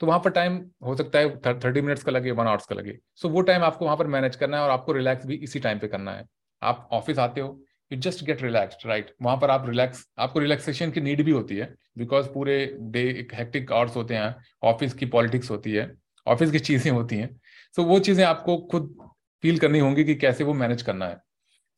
तो 0.00 0.06
वहाँ 0.06 0.20
पर 0.20 0.30
टाइम 0.30 0.58
हो 0.84 0.94
सकता 0.96 1.18
है 1.18 1.38
थर्टी 1.54 1.80
मिनट्स 1.80 2.02
का 2.02 2.12
लगे 2.12 2.30
वन 2.30 2.46
आवर्स 2.46 2.66
का 2.66 2.74
लगे। 2.74 2.98
सो 3.14 3.28
so, 3.28 3.34
वो 3.34 3.40
टाइम 3.42 3.62
आपको 3.62 3.84
वहाँ 3.84 3.96
पर 3.96 4.06
मैनेज 4.06 4.36
करना 4.36 4.56
है 4.56 4.62
और 4.62 4.70
आपको 4.70 4.92
रिलैक्स 4.92 5.26
भी 5.26 5.34
इसी 5.36 5.60
टाइम 5.60 5.78
पे 5.78 5.88
करना 5.88 6.12
है। 6.12 6.24
आप 6.62 6.88
ऑफ़िस 6.92 7.18
आते 7.18 7.40
हो 7.40 7.60
you 7.90 7.98
just 8.00 8.24
get 8.24 8.42
relax 8.42 8.86
right 8.86 9.14
वहाँ 9.22 9.36
पर 9.36 9.50
आप 9.50 9.68
रिलैक्स 9.68 10.06
आपको 10.18 10.40
रिलैक्सेशन 10.40 10.90
की 10.90 11.00
नीड 11.00 11.22
भी 11.24 11.30
होती 11.30 11.56
है 11.56 11.74
बिकॉज़ 11.98 12.26
पूरे 12.28 12.56
डे 12.80 13.02
एक 13.10 13.34
हेक्टिक 13.34 13.72
आवर्स 13.72 13.96
होते 13.96 14.14
हैं 14.14 14.34
ऑफ़िस 14.64 14.94
की 14.94 15.06
पॉलिटिक्स 15.06 15.50
होती 15.50 15.72
है 15.72 15.90
ऑफ़िस 16.26 16.50
की 16.50 16.58
चीज़ें 16.58 16.90
होती 16.92 17.16
हैं। 17.16 17.28
सो 17.76 17.82
so, 17.82 17.88
वो 17.88 17.98
चीज़ें 18.00 18.24
आपको 18.24 18.56
खुद 18.70 18.96
फील 19.42 19.58
करनी 19.58 19.78
होंगी 19.78 20.04
कि 20.04 20.14
कैसे 20.14 20.44
वो 20.44 20.54
मैनेज 20.54 20.82
करना 20.82 21.06
है। 21.06 21.20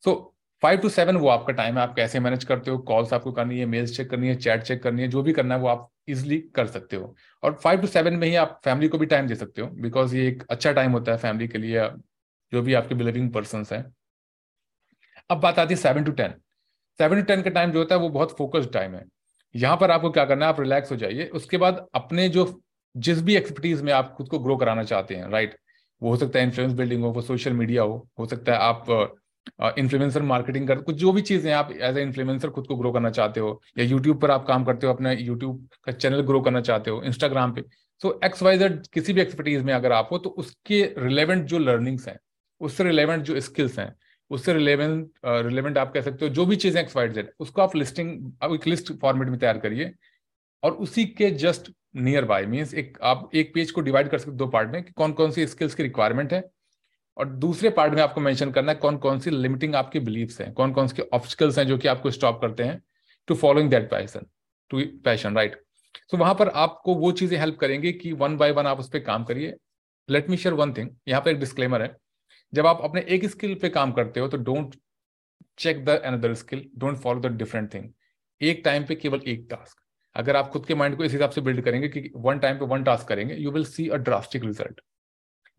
सो 0.03 0.35
फाइव 0.63 0.79
टू 0.79 0.89
सेवन 0.89 1.17
वो 1.17 1.27
आपका 1.29 1.53
टाइम 1.53 1.77
है 1.77 1.81
आप 1.81 1.95
कैसे 1.95 2.19
मैनेज 2.19 2.43
करते 2.43 2.71
हो 2.71 2.77
कॉल्स 2.79 3.13
आपको 3.13 3.31
करनी 3.31 3.59
है 3.59 3.65
मेल्स 3.65 3.95
चेक 3.97 4.09
करनी 4.09 4.27
है 4.27 4.35
चैट 4.35 4.63
चेक 4.63 4.81
करनी 4.83 5.01
है 5.01 5.07
जो 5.07 5.23
भी 5.23 5.33
करना 5.33 5.55
है 5.55 5.61
वो 5.61 5.67
आप 5.67 5.89
इजिली 6.09 6.37
कर 6.55 6.67
सकते 6.67 6.95
हो। 6.95 7.15
और 7.43 7.53
फाइव 7.63 7.81
टू 7.81 7.87
सेवन 7.87 8.13
में 8.13 8.27
ही 8.27 8.35
आप 8.35 8.59
फैमिली 8.65 8.87
को 8.87 8.97
भी 8.97 9.05
टाइम 9.05 9.27
दे 9.27 9.35
सकते 9.35 9.61
हो 9.61 9.67
बिकॉज़ 9.81 10.15
ये 10.15 10.27
एक 10.27 10.43
अच्छा 10.49 10.71
टाइम 10.71 10.91
होता 10.91 11.11
है 11.11 11.17
फैमिली 11.17 11.47
के 11.47 11.57
लिए 11.57 11.87
जो 12.53 12.61
भी 12.61 12.73
आपके 12.73 12.95
बिलीविंग 12.95 13.31
पर्सन 13.33 13.65
है। 13.71 13.83
अब 15.29 15.39
बात 15.39 15.59
आती 15.59 15.73
है 15.73 15.79
seven 15.79 16.03
to 16.03 16.11
ten 16.13 16.33
seven 16.99 17.19
to 17.19 17.25
ten 17.25 17.41
का 17.41 17.49
टाइम 17.51 17.71
जो 17.71 17.79
होता 17.79 17.95
है 17.95 18.01
वो 18.01 18.09
बहुत 18.09 18.35
फोकस्ड 18.37 18.71
टाइम 18.73 18.95
है। 18.95 19.03
यहाँ 19.55 19.77
पर 19.77 19.91
आपको 19.91 20.09
क्या 20.11 20.25
करना 20.25 20.45
है? 20.45 20.53
आप 20.53 20.59
रिलैक्स 20.59 20.91
हो 20.91 20.95
जाइए। 20.97 21.25
उसके 21.35 21.57
बाद 21.57 21.85
अपने 21.95 22.27
जो 22.29 22.61
जिस 22.95 23.21
भी 23.21 23.35
एक्सपर्टीज 23.35 23.81
में 23.81 23.91
आप 23.93 24.13
खुद 24.17 24.27
को 24.29 24.39
ग्रो 24.39 24.55
कराना 24.57 24.83
चाहते 24.83 25.15
हैं 25.15 25.29
राइट 25.29 25.55
वो 26.01 26.09
हो 26.09 26.17
सकता 26.17 26.39
है 26.39 26.45
इन्फ्लुएंस 26.45 26.73
बिल्डिंग 26.73 27.03
हो, 27.03 27.11
वो 27.11 27.21
सोशल 27.21 27.53
मीडिया 27.53 27.83
हो 27.83 28.07
हो 28.19 28.25
सकता 28.25 28.53
है 28.53 28.57
आप 28.59 29.75
इन्फ्लुएंसर 29.77 30.21
मार्केटिंग 30.23 30.67
कर, 30.67 30.79
कुछ 30.79 30.95
जो 30.95 31.11
भी 31.11 31.21
चीज़ें 31.21 31.51
आप 31.53 31.71
एज 31.71 31.97
ए 31.97 32.01
इन्फ्लुएंसर 32.01 32.49
खुद 32.49 32.67
को 32.67 32.75
ग्रो 32.75 32.91
करना 32.91 33.09
चाहते 33.11 33.39
हो, 33.39 33.61
या 33.77 33.85
यूट्यूब 33.85 34.19
पर 34.21 34.31
आप 34.31 34.45
काम 34.47 34.63
करते 34.65 34.87
हो, 34.87 34.93
अपना 34.93 35.11
यूट्यूब 35.11 35.67
का 35.85 35.91
चैनल 35.91 36.21
ग्रो 36.21 36.41
करना 36.41 36.61
चाहते 36.61 36.91
हो 36.91 37.01
इंस्टाग्राम 37.03 37.53
पे। 37.53 37.63
सो 38.01 38.19
एक्स 38.25 38.43
वाई 38.43 38.57
जेड 38.57 38.85
किसी 38.93 39.13
भी 39.13 39.21
एक्सपर्टीज 39.21 39.63
में 39.63 39.73
अगर 39.73 39.91
आप 39.91 40.09
हो 40.11 40.17
तो 40.17 40.29
उसके 40.31 40.81
रिलेवेंट 40.97 41.45
जो 41.45 41.59
लर्निंग्स 41.59 42.07
हैं, 42.07 42.17
उससे 42.61 42.83
रिलेवेंट 42.83 43.23
जो 43.23 43.39
स्किल्स 43.41 43.79
हैं 43.79 43.93
उससे 44.31 44.53
रिलेवेंट 44.53 45.11
रिलेवेंट 45.25 45.77
आप 45.77 45.93
कह 45.93 46.01
सकते 46.01 46.25
हो, 46.25 46.33
जो 46.33 46.45
भी 46.45 46.55
चीज़ें 46.57 46.81
एक्स 46.81 46.95
वाई 46.95 47.09
जेड 47.09 47.31
उसको 47.39 47.61
आप 47.61 47.75
लिस्टिंग 47.75 48.31
आप 48.43 48.53
एक 48.53 48.67
लिस्ट 48.67 48.91
फॉर्मेट 49.01 49.27
में 49.29 49.39
तैयार 49.39 49.57
करिए। 49.59 49.91
और 50.63 50.71
उसी 50.73 51.05
के 51.07 51.29
जस्ट 51.33 51.71
नियर 51.97 52.25
बाय 52.25 52.45
मीन्स 52.45 52.73
एक 52.73 52.97
आप 53.03 53.29
एक 53.35 53.53
पेज 53.53 53.71
को 53.71 53.81
डिवाइड 53.81 54.09
कर 54.09 54.17
सकते 54.17 54.31
हो 54.31 54.37
दो 54.37 54.47
पार्ट 54.47 54.71
में 54.71 54.81
कि 54.83 54.91
कौन 54.91 55.13
कौन 55.13 55.31
सी 55.31 55.45
स्किल्स 55.47 55.75
की 55.75 55.83
रिक्वायरमेंट 55.83 56.33
है। 56.33 56.43
और 57.17 57.29
दूसरे 57.29 57.69
पार्ट 57.69 57.93
में 57.93 58.01
आपको 58.01 58.21
मेंशन 58.21 58.51
करना 58.51 58.71
है 58.71 58.77
कौन 58.77 58.97
कौन 58.97 59.19
सी 59.19 59.29
लिमिटिंग 59.29 59.75
आपकी 59.75 59.99
बिलीव्स 59.99 60.39
हैं 60.41 60.51
कौन 60.53 60.73
कौन 60.73 60.87
से 60.87 61.07
ऑब्स्टिकल्स 61.13 61.57
हैं 61.59 61.65
जो 61.67 61.77
कि 61.77 61.87
आपको 61.87 62.11
स्टॉप 62.11 62.39
करते 62.41 62.63
हैं 62.63 62.81
to 63.27 63.35
following 63.35 63.69
that 63.69 63.89
passion 63.91 64.25
to 64.71 64.81
passion 65.05 65.35
right 65.35 65.55
so 66.11 66.17
वहाँ 66.17 66.33
पर 66.35 66.49
आपको 66.57 66.95
वो 66.95 67.11
चीज़ें 67.11 67.37
हेल्प 67.39 67.57
करेंगे 67.59 67.91
कि 67.93 68.11
वन 68.13 68.37
बाय 68.37 68.51
वन 68.51 68.65
आप 68.67 68.79
उस 68.79 68.89
पर 68.89 68.99
काम 69.01 69.23
करिए। 69.23 69.55
Let 70.09 70.29
me 70.29 70.37
share 70.37 70.55
one 70.55 70.73
thing 70.73 70.89
यहाँ 71.07 71.21
पर 71.21 71.31
एक 71.31 71.39
डिस्क्लेमर 71.39 71.81
है। 71.81 71.95
जब 72.53 72.67
आप 72.67 72.79
अपने 72.81 73.01
एक 73.01 73.25
स्किल 73.25 73.55
पे 73.55 73.69
काम 73.69 73.91
करते 73.91 74.19
हो 74.19 74.27
तो 74.27 74.37
don't 74.37 74.75
check 75.57 75.85
the 75.85 75.89
another 75.89 76.33
skill 76.33 76.69
don't 76.77 76.97
follow 76.97 77.19
the 77.19 77.25
different 77.25 77.73
thing 77.73 77.89
एक 78.41 78.61
टाइम 78.65 78.85
पे 78.85 78.95
केवल 78.95 79.21
एक 79.27 79.47
टास्क 79.49 79.77
अगर 80.15 80.35
आप 80.35 80.49
खुद 80.49 80.65
के 80.65 80.75
माइंड 80.75 80.97
को 80.97 81.03
इस 81.03 81.11
हिसाब 81.11 81.29
से 81.29 81.41
बिल्ड 81.41 81.61
करेंगे 81.61 81.87
कि 81.87 82.11
वन 82.15 82.39
टाइम 82.39 82.59
पे 82.59 82.65
वन 82.65 82.83
टास्क 82.83 83.07
करेंगे 83.07 83.35
you 83.35 83.51
will 83.51 83.65
see 83.65 83.87
a 83.87 83.95
drastic 83.95 84.43
result 84.43 84.81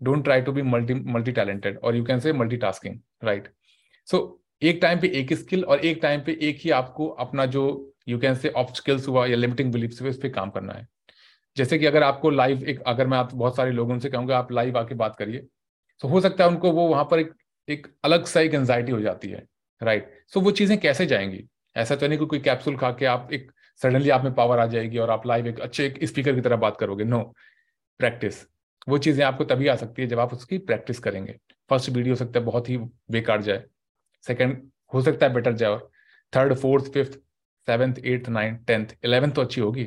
don't 0.02 0.24
try 0.24 0.40
to 0.40 0.52
be 0.52 0.62
multi 0.62 0.94
multi 0.94 1.32
talented 1.32 1.78
or 1.78 1.96
you 1.96 2.04
can 2.04 2.20
say 2.20 2.32
multitasking 2.56 3.00
right 3.24 3.48
so 4.06 4.42
एक 4.62 4.78
टाइम 4.82 5.00
पे 5.00 5.08
एक 5.08 5.32
स्किल 5.32 5.64
और 5.64 5.78
एक 5.78 5.98
टाइम 6.02 6.20
पे 6.20 6.38
एक 6.42 6.58
ही 6.60 6.70
आपको 6.70 7.08
अपना 7.08 7.46
जो 7.46 7.92
you 8.08 8.18
can 8.18 8.34
say 8.34 8.48
of 8.48 8.74
skills 8.74 9.08
हुआ 9.08 9.26
या 9.26 9.36
लिमिटिंग 9.36 9.72
बिलीफ 9.72 10.00
हुए, 10.02 10.10
उस 10.10 10.18
पर 10.18 10.28
काम 10.28 10.50
करना 10.50 10.72
है. 10.72 10.88
जैसे 11.56 11.78
कि 11.78 11.86
अगर 11.86 12.02
आपको 12.02 12.30
लाइव 12.30 12.64
एक, 12.64 12.80
अगर 12.80 13.06
मैं 13.06 13.18
आप, 13.18 13.34
बहुत 13.34 13.56
सारे 13.56 13.70
लोगों 13.70 13.98
से 13.98 14.10
कहूँगा, 14.10 14.38
आप 14.38 14.52
लाइव 14.52 14.78
आके 14.78 14.94
बात 14.94 15.16
करिए 15.16 15.46
तो 16.02 16.08
हो 16.08 16.20
सकता 16.20 16.44
है 16.44 16.50
उनको 16.50 16.72
वो 16.72 16.86
वहाँ 16.88 17.04
पर 17.04 17.18
एक 17.18 17.32
एक 17.68 17.86
अलग 18.04 18.24
सा 18.26 18.40
एक 18.40 18.54
एंजाइटी 18.54 18.92
हो 18.92 19.00
जाती 19.00 19.28
है 19.28 19.46
राइट 19.80 20.10
सो 20.34 20.40
वो 20.40 20.50
चीज़ें 20.50 20.78
कैसे 20.80 21.06
जाएँगी? 21.06 21.44
ऐसा 21.76 21.96
तो 21.96 22.06
नहीं 22.06 22.18
कि 22.18 22.26
कोई 22.26 22.38
कैप्सूल 22.40 22.76
खा 22.76 22.90
के 22.92 23.06
आप 23.06 23.32
एक 23.32 23.50
सडनली 23.80 24.10
आप 24.10 24.24
में 24.24 24.34
पावर 24.34 24.58
आ 24.58 24.66
जाएगी 24.66 24.98
और 24.98 25.10
आप 25.10 25.26
लाइव 25.26 25.46
एक 25.46 25.60
अच्छे 25.60 25.86
एक 25.86 26.04
स्पीकर 26.04 26.34
की 26.34 26.40
तरह 26.40 26.56
बात 26.56 26.76
करोगे। 26.76 27.04
नो 27.04 27.22
प्रैक्टिस 28.00 28.42
वो 28.88 28.98
चीज़ें 28.98 29.24
आपको 29.24 29.44
तभी 29.44 29.66
आ 29.68 29.76
सकती 29.76 30.02
है 30.02 30.08
जब 30.08 30.18
आप 30.18 30.32
उसकी 30.32 30.58
प्रैक्टिस 30.60 30.98
करेंगे। 30.98 31.38
फ़र्स्ट 31.70 31.90
वीडियो 31.90 32.14
हो 32.14 32.16
सकता 32.16 32.38
है 32.40 32.44
बहुत 32.46 32.68
ही 32.68 32.76
बेकार 33.10 33.42
जाए। 33.42 33.64
सेकंड 34.24 34.70
हो 34.94 35.02
सकता 35.02 35.26
है 35.26 35.32
बेटर 35.34 35.52
जाए 35.52 35.70
और 35.70 35.90
third 36.32 36.54
fourth 36.54 36.92
fifth 36.92 37.18
seventh 37.68 37.94
eighth 38.04 38.28
ninth 38.28 38.66
tenth 38.66 38.86
eleventh 39.04 39.32
तो 39.32 39.42
अच्छी 39.42 39.60
होगी। 39.60 39.84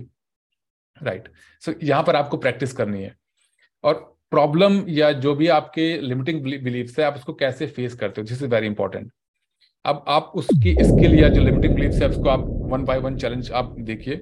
राइट 0.98 1.28
सो 1.62 1.72
so, 1.72 1.84
यहाँ 1.84 2.04
पर 2.04 2.16
आपको 2.16 2.38
प्रैक्टिस 2.38 2.74
करनी 2.74 3.04
है। 3.04 3.16
और 3.84 4.13
प्रॉब्लम 4.34 4.84
या 4.90 5.12
जो 5.26 5.34
भी 5.36 5.48
आपके 5.56 5.86
लिमिटिंग 6.02 6.42
बिलीफ 6.44 7.00
है, 7.00 7.06
आप 7.06 7.16
उसको 7.16 7.34
कैसे 7.42 7.68
फेस 7.78 7.96
करते 7.96 8.22
हो? 8.22 8.28
दिस 8.28 8.42
इज़ 8.44 8.50
वेरी 8.54 8.68
इंपॉर्टेंट 8.68 9.12
अब 9.86 10.04
आप 10.08 10.32
उसकी 10.36 10.74
स्किल 10.84 11.16
या 11.20 11.30
जो 11.30 11.42
लिमिटिंग 11.42 11.76
बिलीफ 11.76 12.02
है, 12.02 12.10
उसको 12.10 12.30
आप 12.30 12.46
वन 12.72 12.86
बाय 12.86 13.00
वन 13.00 13.18
चैलेंज 13.18 13.52
आप 13.62 13.76
देखिए 13.80 14.22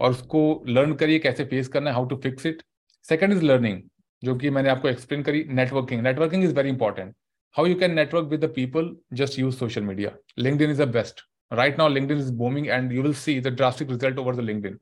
और 0.00 0.10
उसको 0.10 0.42
लर्न 0.68 0.92
करिए 1.02 1.18
कैसे 1.18 1.44
फेस 1.44 1.68
करना 1.68 1.90
है 1.90 1.96
how 1.96 2.06
to 2.08 2.16
fix 2.22 2.46
it 2.46 2.62
second 3.08 3.32
is 3.32 3.42
learning 3.44 3.82
जो 4.24 4.36
कि 4.36 4.50
मैंने 4.50 4.68
आपको 4.68 4.88
एक्सप्लेन 4.88 5.22
करी 5.22 5.44
networking 5.60 6.02
networking 6.02 6.44
is 6.44 6.54
very 6.54 6.68
important 6.68 7.14
how 7.56 7.66
you 7.66 7.74
can 7.80 7.94
network 7.94 8.28
with 8.28 8.44
the 8.44 8.52
people 8.56 8.96
just 9.22 9.38
use 9.38 9.56
social 9.56 9.82
media 9.90 10.16
LinkedIn 10.38 10.70
is 10.70 10.82
the 10.82 10.88
best 10.96 11.22
right 11.52 11.78
now, 11.78 11.86
linkedin 11.94 12.20
is 12.20 12.28
booming 12.36 12.66
and 12.74 12.92
you 12.96 13.02
will 13.06 13.14
see 13.22 13.32
the 13.46 13.50
drastic 13.56 13.90
result 13.90 14.20
over 14.20 14.32
the 14.36 14.44
linkedin. 14.44 14.76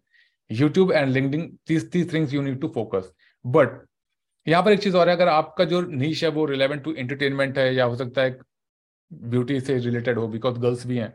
Youtube 0.51 0.93
and 0.99 1.15
linkedin, 1.17 1.47
these 1.71 1.87
these 1.95 2.05
things 2.13 2.35
you 2.35 2.43
need 2.49 2.61
to 2.65 2.69
focus. 2.77 3.09
But 3.45 3.73
यहाँ 4.51 4.63
पर 4.65 4.73
एक 4.73 4.81
चीज़ 4.83 4.97
और 4.97 5.09
है 5.09 5.15
अगर 5.17 5.29
आपका 5.29 5.65
जो 5.65 5.81
नीच 5.83 6.23
है 6.25 6.31
वो 6.31 6.45
रिलेवेंट 6.47 6.83
टू 6.85 6.95
एंटरटेनमेंट 6.95 7.59
है 7.59 7.75
या 7.75 7.85
हो 7.85 7.97
सकता 7.97 8.23
है 8.23 8.39
ब्यूटी 9.11 9.61
से 9.61 9.79
रिलेटेड 9.79 10.19
हो 10.19 10.27
बिकॉज़ 10.29 10.59
गर्ल्स 10.61 10.87
भी 10.87 10.97
हैं। 10.99 11.13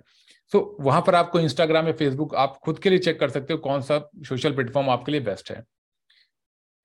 सो 0.51 0.57
so, 0.57 0.85
वहाँ 0.85 1.01
पर 1.01 1.15
आपको 1.15 1.39
इंस्टाग्राम 1.39 1.87
या 1.87 1.93
फेसबुक 1.93 2.35
आप 2.37 2.57
खुद 2.65 2.79
के 2.79 2.89
लिए 2.89 2.99
चेक 2.99 3.19
कर 3.19 3.29
सकते 3.29 3.53
हो 3.53 3.59
कौन 3.59 3.81
सा 3.81 3.97
सोशल 4.27 4.53
प्लेटफॉर्म 4.55 4.89
आपके 4.89 5.11
लिए 5.11 5.21
बेस्ट 5.21 5.51
है। 5.51 5.63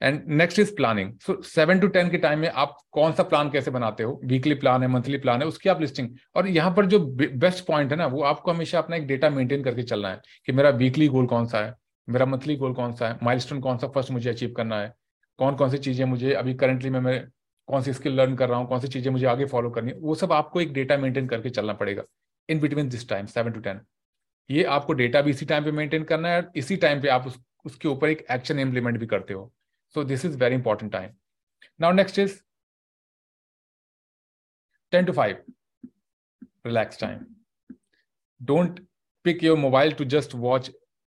And 0.02 0.22
next 0.30 0.58
is 0.58 0.74
planning 0.76 1.12
so 1.18 1.40
seven 1.44 1.80
to 1.80 1.88
ten 1.88 2.10
के 2.10 2.18
टाइम 2.18 2.38
में 2.38 2.48
आप 2.48 2.76
कौन 2.92 3.12
सा 3.12 3.22
प्लान 3.24 3.50
कैसे 3.50 3.70
बनाते 3.70 4.02
हो? 4.02 4.20
वीकली 4.24 4.54
प्लान 4.54 4.82
है 4.82 4.88
मंथली 4.88 5.18
प्लान 5.18 5.42
है 5.42 5.48
उसकी 5.48 5.68
आप 5.68 5.80
लिस्टिंग 5.80 6.08
और 6.36 6.48
यहाँ 6.48 6.70
पर 6.76 6.86
जो 6.86 6.98
बेस्ट 6.98 7.64
पॉइंट 7.66 7.90
है 7.92 7.98
ना 7.98 8.06
वो 8.06 8.22
आपको 8.24 8.50
हमेशा 8.50 8.78
अपना 8.78 8.96
एक 8.96 9.06
डेटा 9.06 9.30
मेंटेन 9.30 9.64
करके 9.64 9.82
चलना 9.82 10.08
है 10.08 10.20
कि 10.46 10.52
मेरा 10.52 10.70
वीकली 10.78 11.08
गोल 11.08 11.26
कौन 11.26 11.46
सा 11.46 11.64
है 11.64 11.74
मेरा 12.08 12.26
मंथली 12.26 12.56
गोल 12.56 12.72
कौन 12.74 12.92
सा 12.92 13.08
है 13.08 13.18
माइलस्टोन 13.22 13.60
कौन 13.60 13.78
सा 13.78 13.88
फ़र्स्ट 13.88 14.10
मुझे 14.10 14.30
अचीव 14.30 14.54
करना 14.56 14.80
है। 14.80 14.92
कौन 15.40 15.56
कौन 15.56 15.70
सी 15.70 15.78
चीज़ें 15.78 16.04
मुझे 16.04 16.32
अभी 16.34 16.54
करंटली 16.62 16.90
में 16.90 17.00
मैं 17.00 17.20
कौन 17.68 17.82
सी 17.82 17.92
स्किल 17.92 18.14
लर्न 18.20 18.34
कर 18.36 18.48
रहा 18.48 18.58
हूँ 18.58 18.68
कौन 18.68 18.80
सी 18.80 18.88
चीज़ें 18.88 19.10
मुझे 19.12 19.26
आगे 19.26 19.44
फॉलो 19.54 19.70
करनी 19.70 19.92
है 19.92 19.98
वो 19.98 20.14
सब 20.14 20.32
आपको 20.32 20.60
एक 20.60 20.72
डेटा 20.72 20.96
मेंटेन 20.96 21.28
करके 21.28 21.50
चलना 21.50 21.72
पड़ेगा 21.82 22.02
in 22.48 22.60
between 22.60 22.88
this 22.88 23.08
time 23.08 23.26
seven 23.26 23.52
to 23.52 23.60
ten 23.60 23.80
ये 24.50 24.64
आपको 24.76 24.92
डेटा 25.02 25.22
भी 25.22 25.30
इसी 25.30 25.46
टाइम 25.46 25.64
पे 25.64 25.72
मेंटेन 25.72 26.04
करना 26.04 26.28
है 26.28 26.42
और 26.42 26.50
इसी 26.56 26.76
टाइम 26.76 27.00
पे 27.02 27.08
आप 27.08 27.26
उस, 27.26 27.38
उसके 27.64 27.88
ऊपर 27.88 28.08
एक 28.08 28.26
एक्शन 28.30 28.58
इम्प्लीमेंट 28.58 28.98
भी 28.98 29.06
करते 29.06 29.34
हो 29.34 29.50
so 29.94 30.04
this 30.04 30.24
is 30.24 30.38
very 30.38 30.54
important 30.54 30.92
time 30.92 31.10
Now 31.78 31.92
next 31.92 32.18
is 32.18 32.42
10 34.92 35.06
to 35.06 35.12
5, 35.12 35.36
relax 36.64 36.96
time. 36.96 37.26
Don't 38.40 38.80
pick 39.24 39.42
your 39.42 39.56
mobile 39.56 39.92
to 39.92 40.04
just 40.04 40.34
watch 40.34 40.70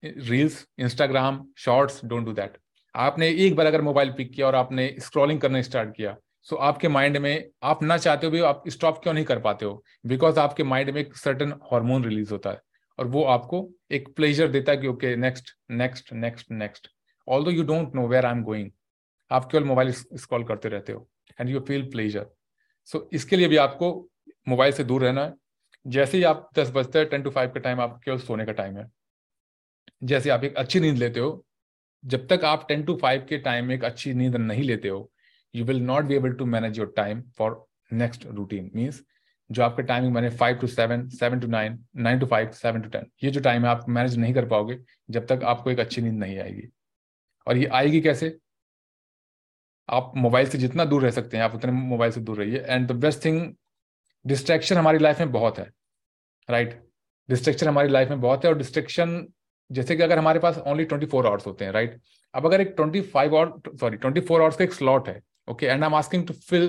reels, 0.03 0.65
Instagram, 0.79 1.47
shorts, 1.55 2.01
don't 2.01 2.25
do 2.25 2.33
that. 2.33 2.57
आपने 2.95 3.29
एक 3.45 3.55
बार 3.55 3.65
अगर 3.65 3.81
मोबाइल 3.81 4.11
पिक 4.11 4.33
किया 4.33 4.47
और 4.47 4.55
आपने 4.55 4.95
स्क्रॉलिंग 4.99 5.39
करना 5.41 5.61
स्टार्ट 5.61 5.95
किया 5.95 6.15
सो 6.41 6.55
आपके 6.55 6.87
माइंड 6.87 7.17
में 7.17 7.49
आप 7.63 7.83
ना 7.83 7.97
चाहते 7.97 8.27
हो 8.27 8.31
भी 8.31 8.39
आप 8.39 8.63
स्टॉप 8.67 9.01
क्यों 9.03 9.13
नहीं 9.13 9.25
कर 9.25 9.39
पाते 9.39 9.65
हो? 9.65 9.83
बिकॉज़ 10.05 10.39
आपके 10.39 10.63
माइंड 10.63 10.89
में 10.89 10.99
एक 11.01 11.15
सर्टन 11.17 11.51
हार्मोन 11.71 12.03
रिलीज़ 12.03 12.31
होता 12.31 12.49
है 12.49 12.61
और 12.99 13.07
वो 13.07 13.23
आपको 13.23 13.67
एक 13.91 14.09
प्लेजर 14.15 14.47
देता 14.47 14.71
है 14.71 14.77
कि 14.77 14.87
okay 14.87 15.15
next 15.15 15.49
next 15.71 16.13
next 16.13 16.51
next 16.51 16.87
although 17.43 17.51
you 17.51 17.63
don't 17.63 17.95
know 17.95 18.07
where 18.07 18.25
I 18.25 18.31
am 18.31 18.43
going 18.43 18.69
आप 19.31 19.51
केवल 19.51 19.63
मोबाइल 19.63 19.91
स्क्रॉल 19.91 20.43
करते 20.43 20.69
रहते 20.69 20.93
हो 20.93 21.07
and 21.39 21.49
you 21.49 21.59
feel 21.59 21.85
pleasure 21.91 22.25
so 22.85 23.09
इसके 23.13 23.35
लिए 23.35 23.47
भी 23.47 23.57
आपको 23.57 23.89
मोबाइल 24.49 24.73
से 24.73 24.83
दूर 24.83 25.03
रहना 25.03 25.23
है। 25.25 25.33
जैसे 25.85 26.17
ही 26.17 26.23
आप 26.23 26.49
दस 26.55 26.71
बजते 26.71 26.99
हैं 26.99 27.07
टेन 27.09 27.21
टू 27.23 27.29
फाइव 27.29 27.49
का 27.49 27.59
टाइम 27.59 27.81
आप 27.81 27.99
केवल 28.05 28.17
सोने 28.17 28.45
का 28.45 28.51
टाइम 28.51 28.77
है। 28.77 28.85
जैसे 30.03 30.29
आप 30.29 30.43
एक 30.43 30.55
अच्छी 30.55 30.79
नींद 30.79 30.97
लेते 30.97 31.19
हो 31.19 31.45
जब 32.05 32.27
तक 32.27 32.43
आप 32.43 32.65
टेन 32.67 32.83
टू 32.83 32.95
फाइव 32.95 33.25
के 33.29 33.37
टाइम 33.37 33.65
में 33.65 33.75
एक 33.75 33.83
अच्छी 33.83 34.13
नींद 34.13 34.35
नहीं 34.35 34.63
लेते 34.63 34.89
हो 34.89 35.11
you 35.55 35.65
will 35.65 35.81
not 35.81 36.05
be 36.05 36.15
able 36.15 36.33
to 36.33 36.45
manage 36.45 36.77
your 36.79 36.93
time 36.97 37.21
for 37.37 37.65
next 37.93 38.25
routine 38.25 38.71
means 38.75 39.03
जो 39.51 39.63
आपका 39.63 39.83
टाइमिंग 39.83 40.13
मैंने 40.13 40.29
five 40.29 40.57
to 40.57 40.67
seven 40.67 41.07
seven 41.09 41.39
to 41.39 41.47
nine 41.47 41.77
nine 41.95 42.19
to 42.19 42.25
five 42.25 42.51
seven 42.51 42.81
to 42.81 42.89
ten 42.89 43.05
ये 43.23 43.31
जो 43.31 43.39
टाइम 43.39 43.65
है 43.65 43.69
आप 43.69 43.85
मैनेज 43.89 44.17
नहीं 44.17 44.33
कर 44.33 44.47
पाओगे 44.47 44.77
जब 45.09 45.25
तक 45.27 45.43
आपको 45.43 45.71
एक 45.71 45.79
अच्छी 45.79 46.01
नींद 46.01 46.19
नहीं 46.19 46.37
आएगी। 46.39 46.67
और 47.47 47.57
ये 47.57 47.65
आएगी 47.65 48.01
कैसे? 48.01 48.37
आप 49.89 50.11
मोबाइल 50.15 50.47
से 50.49 50.57
जितना 50.57 50.85
दूर 50.85 51.03
रह 51.03 51.11
सकते 51.11 51.37
हैं, 51.37 51.43
आप 51.43 51.55
उतने 51.55 51.71
मोबाइल 51.71 52.11
से 52.11 52.21
दूर 52.21 52.37
रहिए। 52.37 52.59
And 52.59 52.87
the 52.87 52.91
best 52.91 53.23
thing 53.25 53.53
distraction 54.25 54.77
हमारी 54.77 54.99
लाइफ 54.99 55.19
में 55.19 55.31
बहुत 55.31 55.59
है 55.59 55.69
राइट 56.49 56.69
right? 56.69 56.81
डिस्ट्रैक्शन 57.29 57.67
हमारी 57.67 57.89
लाइफ 57.89 58.09
में 58.09 58.21
बहुत 58.21 58.45
है 58.45 58.51
और 58.51 58.57
डिस्ट्रैक्शन 58.57 59.27
जैसे 59.73 59.95
कि 59.95 60.03
अगर 60.03 60.17
हमारे 60.17 60.39
पास 60.39 60.57
ओनली 60.67 60.85
ट्वेंटी 60.85 61.05
फोर 61.07 61.27
आवर्स 61.27 61.47
होते 61.47 61.65
हैं 61.65 61.71
राइट? 61.71 61.99
अब 62.33 62.45
अगर 62.45 62.61
एक 62.61 62.73
twenty 62.77 63.01
five 63.01 63.35
hour 63.37 63.77
sorry 63.77 63.97
twenty 63.97 64.21
four 64.21 64.41
hours 64.41 64.55
का 64.57 64.63
एक 64.63 64.73
स्लॉट 64.73 65.09
है 65.09 65.21
okay 65.49 65.65
and 65.65 65.83
I 65.83 65.87
am 65.87 65.95
asking 65.95 66.27
to 66.27 66.33
fill 66.33 66.65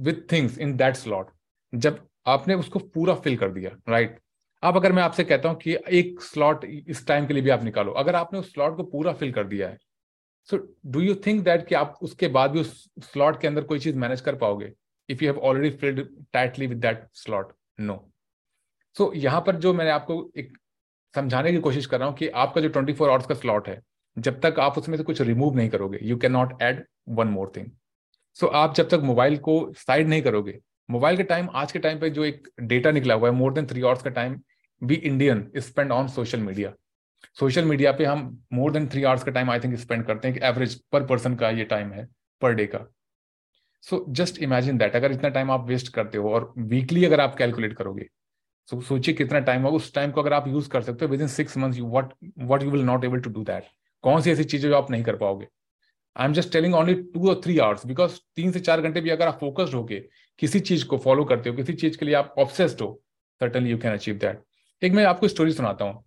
with 0.00 0.30
things 0.32 0.58
in 0.58 0.76
that 0.76 0.94
slot 0.96 1.30
जब 1.72 2.06
आपने 2.26 2.54
उसको 2.54 2.78
पूरा 2.78 3.14
फिल 3.14 3.36
कर 3.36 3.50
दिया 3.50 3.70
राइट 3.88 4.08
right? 4.08 4.22
अब 4.62 4.76
अगर 4.76 4.92
मैं 4.92 5.02
आपसे 5.02 5.24
कहता 5.24 5.48
हूँ 5.48 5.56
कि 5.58 5.76
एक 5.90 6.20
स्लॉट 6.22 6.64
इस 6.64 7.06
टाइम 7.06 7.26
के 7.26 7.34
लिए 7.34 7.42
भी 7.42 7.50
आप 7.50 7.62
निकालो। 7.64 7.92
अगर 7.92 8.14
आपने 8.14 8.38
उस 8.38 8.52
स्लॉट 8.52 8.76
को 8.76 8.82
पूरा 8.84 9.12
फिल 9.12 9.32
कर 9.32 9.44
दिया 9.46 9.68
है 9.68 9.78
so 10.48 10.56
do 10.86 11.00
you 11.00 11.14
think 11.26 11.42
that 11.44 11.66
कि 11.66 11.74
आप 11.74 11.98
उसके 12.02 12.28
बाद 12.28 12.50
भी 12.50 12.60
उस 12.60 12.72
स्लॉट 13.02 13.40
के 13.40 13.46
अंदर 13.46 13.64
कोई 13.64 13.78
चीज़ 13.78 13.96
मैनेज 13.96 14.20
कर 14.20 14.36
पाओगे? 14.36 14.72
If 15.08 15.24
you 15.24 15.32
have 15.32 15.40
already 15.40 15.70
filled 15.76 16.08
tightly 16.32 16.66
with 16.66 16.78
that 16.78 17.06
slot 17.14 17.52
no 17.80 17.96
so 18.96 19.12
यहाँ 19.16 19.40
पर 19.46 19.56
जो 19.56 19.72
मैंने 19.74 19.90
आपको 19.90 20.30
एक 20.36 20.56
समझाने 21.14 21.52
की 21.52 21.58
कोशिश 21.58 21.86
कर 21.86 21.98
रहा 21.98 22.08
हूँ 22.08 22.16
कि 22.16 22.28
आपका 22.28 22.60
जो 22.60 22.68
24 22.68 22.94
फोर 22.94 23.10
आवर्स 23.10 23.26
का 23.26 23.34
स्लॉट 23.34 23.68
है, 23.68 23.80
जब 24.18 24.40
तक 24.40 24.54
आप 24.60 24.78
उसमें 24.78 24.96
से 24.96 25.02
कुछ 25.02 25.20
रिमूव 25.20 25.56
नहीं 25.56 25.68
करोगे 25.68 25.98
you 26.02 26.16
can 26.16 26.32
not 26.32 26.62
add 26.62 26.84
one 27.08 27.28
more 27.28 27.52
thing 27.56 27.66
so 28.34 28.46
आप 28.46 28.74
जब 28.74 28.88
तक 28.88 29.00
मोबाइल 29.02 29.36
को 29.38 29.72
साइड 29.76 30.08
नहीं 30.08 30.22
करोगे 30.22 30.58
मोबाइल 30.90 31.16
के 31.16 31.22
टाइम 31.22 31.48
आज 31.54 31.72
के 31.72 31.78
टाइम 31.78 32.00
पे 32.00 32.10
जो 32.10 32.24
एक 32.24 32.48
डेटा 32.60 32.90
निकला 32.90 33.14
हुआ 33.14 33.28
है 33.28 33.34
मोर 33.34 33.52
देन 33.52 33.66
थ्री 33.66 33.82
आवर्स 33.82 34.02
का 34.02 34.10
time 34.10 34.40
be 34.82 34.94
Indian 34.94 35.50
spend 35.56 35.92
on 35.92 36.08
social 36.08 36.40
media 36.40 36.72
social 37.40 37.64
media 37.64 37.92
पे 37.92 38.04
हम 38.04 38.44
मोर 38.52 38.72
देन 38.72 38.88
थ्री 38.88 39.02
आवर्स 39.04 39.24
का 39.24 39.32
टाइम 39.32 39.50
आई 39.50 39.60
थिंक 39.60 39.74
स्पेंड 39.74 40.06
करते 40.06 40.28
हैं 40.28 40.38
कि 40.38 40.46
एवरेज 40.46 40.74
पर 40.92 41.06
पर्सन 41.06 41.34
का 41.34 41.50
ये 41.50 41.64
टाइम 41.64 41.92
है 41.92 42.08
पर 42.42 42.54
डे 42.54 42.66
का. 42.66 42.92
सो 43.82 44.04
जस्ट 44.08 44.38
इमेजिन 44.38 44.78
दैट 44.78 44.96
अगर 44.96 45.12
इतना 45.12 45.28
टाइम 45.28 45.50
आप 45.50 45.66
वेस्ट 45.66 45.92
करते 45.94 46.18
हो 46.18 46.34
और 46.34 46.52
वीकली 46.58 47.04
अगर 47.04 47.20
आप 47.20 47.34
कैलकुलेट 47.34 47.72
करोगे 47.72 48.06
सो, 48.68 48.80
सोचिए 48.80 49.14
कितना 49.14 49.40
टाइम 49.40 49.62
होगा। 49.62 49.76
उस 49.76 49.92
टाइम 49.94 50.10
को 50.10 50.20
अगर 50.20 50.32
आप 50.32 50.48
यूज़ 50.48 50.68
कर 50.68 50.82
सकते 50.82 51.04
हो 51.04 51.10
within 51.20 51.28
six 51.28 51.56
month 51.58 51.74
you 51.74 51.86
what 51.90 52.12
what 52.42 52.62
you 52.62 52.70
will 52.70 52.84
not 52.84 53.04
able 53.04 53.20
to 53.20 53.30
do 53.30 53.42
that 53.44 53.64
कौन 54.04 54.20
सी 54.20 54.30
ऐसी 54.30 54.44
चीज़ें 54.44 54.68
जो 54.70 54.76
आप 54.76 54.90
नहीं 54.90 55.02
कर 55.04 55.16
पाओगे? 55.16 55.46
I 56.16 56.26
am 56.26 56.32
just 56.32 56.52
telling 56.52 56.74
only 56.74 56.94
two 56.94 57.28
और 57.28 57.40
थ्री 57.44 57.58
आवर्स 57.58 57.86
बिकॉज़ 57.86 58.18
तीन 58.36 58.52
से 58.52 58.60
चार 58.60 58.80
घंटे 58.80 59.00
भी 59.00 59.10
अगर 59.10 59.26
आप 59.26 59.38
फोकस्ड 59.40 59.74
होके 59.74 59.98
किसी 60.40 60.60
चीज़ 60.60 60.84
को 60.86 60.98
फॉलो 60.98 61.24
करते 61.24 61.50
हो, 61.50 61.56
किसी 61.56 61.72
चीज़ 61.74 61.98
के 61.98 62.06
लिए 62.06 62.14
आप 62.14 62.34
ऑब्सेस्ड 62.38 62.80
हो 62.82 63.00
certainly 63.40 63.70
you 63.70 63.78
can 63.78 63.92
achieve 63.92 64.14
that 64.16 64.42
एक 64.82 64.92
मैं 64.92 65.04
आपको 65.04 65.28
स्टोरी 65.28 65.52
सुनाता 65.52 65.84
हूँ। 65.84 66.04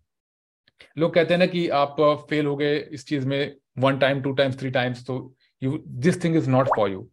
लोग 0.98 1.14
कहते 1.14 1.34
हैं 1.34 1.40
ना 1.40 1.46
कि 1.46 1.68
आप 1.76 1.96
फेल 2.30 2.46
हो 2.46 2.56
गए 2.56 2.78
इस 2.78 3.08
चीज़ 3.08 3.28
में 3.28 3.56
one 3.80 3.98
time 4.00 4.22
two 4.22 4.32
times 4.34 4.60
three 4.60 4.70
times 4.72 5.06
तो 5.08 5.16
you 5.62 5.78
this 5.88 6.24
thing 6.24 6.36
is 6.36 6.50
not 6.50 6.68
for 6.76 6.92
you 6.92 7.08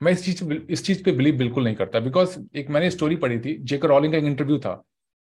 मैं 0.00 0.12
इस 0.12 0.24
चीज़ 0.24 0.52
इस 0.52 0.84
चीज़ 0.86 1.02
पे 1.04 1.12
बिलीव 1.12 1.36
बिल्कुल 1.38 1.64
नहीं 1.64 1.74
करता 1.74 2.00
बिकॉज़ 2.00 2.38
एक 2.56 2.70
मैंने 2.70 2.90
स्टोरी 2.90 3.16
पढ़ी 3.16 3.38
थी 3.40 3.56
जेकर 3.62 3.88
रॉलिंग 3.88 4.12
का 4.12 4.18
एक 4.18 4.24
इंटरव्यू 4.24 4.58
था। 4.58 4.82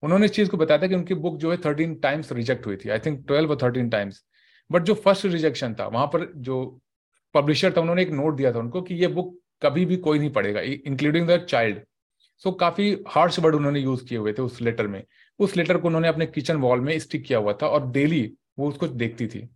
उन्होंने 0.04 0.26
इस 0.26 0.32
चीज़ 0.32 0.50
को 0.50 0.58
बताया 0.58 0.82
था 0.82 0.88
कि 0.88 0.96
उनकी 0.96 1.14
बुक 1.16 1.38
जो 1.38 1.52
है 1.52 1.58
थर्टीन 1.58 1.96
टाइम्स 1.96 2.32
रिजेक्ट 2.32 2.66
हुई 2.66 2.78
थी। 2.78 2.90
आई 2.90 3.00
थिंक 3.00 3.26
ट्वेल्व 3.28 3.52
और 3.52 3.58
थर्टीन 3.64 3.90
टाइम्स 3.90 4.24
बट 4.70 4.84
जो 4.84 4.94
फ़र्स्ट 4.96 5.26
रिजेक्शन 5.26 5.74
था, 5.74 5.88
वहाँ 5.88 6.08
पर 6.08 6.32
जो 6.38 6.80
पब्लिशर 7.36 7.74
था, 7.78 7.82
उन्होंने 7.82 8.02
एक 8.02 8.12
नोट 8.12 8.36
दिया 8.36 8.52
था 8.54 8.60
उनको 8.60 8.82
कि 8.82 8.96
ये 8.96 9.08
बुक 9.10 9.38
कभी 9.62 9.86
भी 9.86 9.98
कोई 9.98 10.20
नहीं 10.20 10.30
पढ़ेगा 10.32 10.62
इंक्लूडिंग 10.62 11.28
द 11.28 11.46
चाइल्ड 11.50 11.80
सो 12.42 12.52
काफ़ी 12.52 12.92
हार्श 13.08 13.40
वर्ड 13.40 13.56
उन्होंने 13.56 13.80
यूज़ 13.80 14.04
किए 14.06 14.18
हुए 14.18 14.34
थे 14.34 14.42
उस 14.42 14.62
लेटर 14.62 14.88
में। 14.88 15.04
उस 15.40 15.56
लेटर 15.58 15.78
को 15.78 15.88
उन्होंने 15.88 16.08
अपने 16.08 16.26
किचन 16.26 16.58
वॉल 16.58 16.82
में 16.82 16.98
स्टिक 17.00 17.24
किया 17.26 17.40
हुआ 17.40 17.54
था 17.54 17.68
और 17.68 17.90
डेली 17.92 18.22
वो 18.60 18.68
उसको 18.70 18.88
देखती 18.88 19.28
थी। 19.28 19.48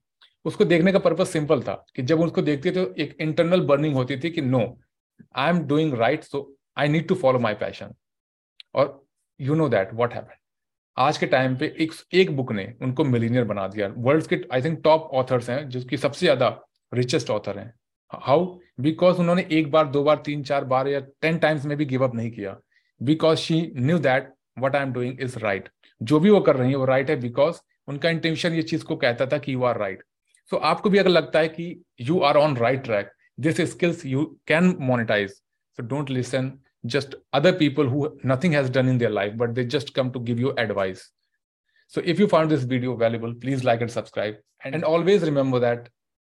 उसको 0.45 0.65
देखने 0.65 0.91
का 0.91 0.99
पर्पज 0.99 1.27
सिंपल 1.27 1.61
था 1.61 1.73
कि 1.95 2.01
जब 2.01 2.21
उसको 2.21 2.41
देखते 2.41 2.71
तो 2.71 2.83
एक 2.97 3.15
इंटरनल 3.21 3.61
बर्निंग 3.61 3.95
होती 3.95 4.17
थी 4.19 4.29
कि 4.29 4.41
no 4.41 4.61
I 5.35 5.49
am 5.49 5.59
doing 5.67 5.93
right 5.93 6.23
so 6.23 6.55
I 6.77 6.87
need 6.87 7.07
to 7.07 7.15
follow 7.15 7.39
my 7.39 7.53
passion 7.53 7.93
और 8.75 9.02
you 9.43 9.55
know 9.55 9.67
that 9.69 9.93
what 9.93 10.13
happen 10.13 10.35
आज 10.97 11.17
के 11.17 11.25
टाइम 11.25 11.55
पे 11.57 11.65
एक 11.79 11.93
एक 12.13 12.35
बुक 12.35 12.51
ने 12.51 12.73
उनको 12.81 13.03
मिलीनियर 13.03 13.43
बना 13.43 13.67
दिया। 13.67 13.87
वर्ल्ड 13.97 14.27
के 14.27 14.39
आई 14.53 14.61
थिंक 14.61 14.79
टॉप 14.83 15.09
ऑथर्स 15.13 15.49
हैं, 15.49 15.69
जिसकी 15.69 15.97
सबसे 15.97 16.25
ज़्यादा 16.25 16.49
रिचेस्ट 16.91 17.29
ऑथर 17.29 17.57
हैं। 17.59 17.73
हाउ 18.11 18.45
बिकॉज़ 18.81 19.17
उन्होंने 19.17 19.45
एक 19.51 19.71
बार, 19.71 19.87
दो 19.87 20.03
बार, 20.03 20.15
तीन, 20.15 20.43
चार 20.43 20.63
बार 20.65 20.87
या 20.87 20.99
टेन 20.99 21.37
टाइम्स 21.37 21.65
में 21.65 21.77
भी 21.77 21.85
गिव 21.85 22.03
अप 22.03 22.15
नहीं 22.15 22.31
किया। 22.31 22.55
Because 23.01 23.39
she 23.39 23.61
knew 23.77 23.97
that 23.99 24.33
what 24.59 24.75
I 24.75 24.81
am 24.81 24.93
doing 24.93 25.21
is 25.21 25.37
right 25.39 25.69
जो 26.01 26.19
भी 26.19 26.29
वो 26.29 26.39
कर 26.39 26.55
रही 26.55 26.69
है, 26.69 26.75
वो 26.75 26.85
राइट 26.85 27.05
right 27.05 27.15
है 27.15 27.21
बिकॉज़ 27.21 27.59
उनका 27.87 28.09
इंटेंशन 28.09 28.53
ये 28.53 28.61
चीज़ 28.63 28.83
को 28.83 28.95
कहता 28.95 29.25
था 29.25 29.37
कि 29.37 29.53
यू 29.53 29.63
आर 29.63 29.77
राइट 29.77 30.03
सो 30.51 30.57
आपको 30.57 30.89
भी 30.89 30.97
अगर 30.97 31.09
लगता 31.09 31.39
है 31.39 31.47
कि 31.47 31.83
you 32.01 32.19
are 32.19 32.37
on 32.37 32.57
right 32.57 32.83
track 32.83 33.11
this 33.39 33.61
skills 33.71 34.05
you 34.05 34.23
can 34.47 34.75
monetize 34.79 35.29
so 35.29 35.83
don't 35.83 36.09
listen 36.09 36.51
just 36.85 37.15
other 37.31 37.53
people 37.53 37.87
who 37.87 38.17
nothing 38.23 38.51
has 38.51 38.69
done 38.69 38.87
in 38.87 38.97
their 38.97 39.09
life 39.09 39.33
but 39.37 39.55
they 39.55 39.65
just 39.65 39.93
come 39.93 40.11
to 40.11 40.19
give 40.19 40.39
you 40.39 40.51
advice. 40.57 41.09
So 41.87 42.01
if 42.03 42.19
you 42.19 42.27
found 42.27 42.51
this 42.51 42.63
video 42.63 42.95
valuable 42.95 43.33
please 43.33 43.63
like 43.63 43.81
and 43.81 43.91
subscribe. 43.91 44.35
And, 44.63 44.75
and 44.75 44.83
always 44.83 45.21
remember 45.21 45.59
that 45.59 45.89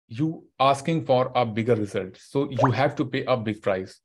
you 0.07 0.45
asking 0.59 1.05
for 1.05 1.31
a 1.35 1.45
bigger 1.45 1.75
result. 1.75 2.17
So 2.17 2.49
you 2.49 2.71
have 2.71 2.95
to 2.97 3.05
pay 3.05 3.23
a 3.25 3.37
big 3.37 3.61
price. 3.61 3.99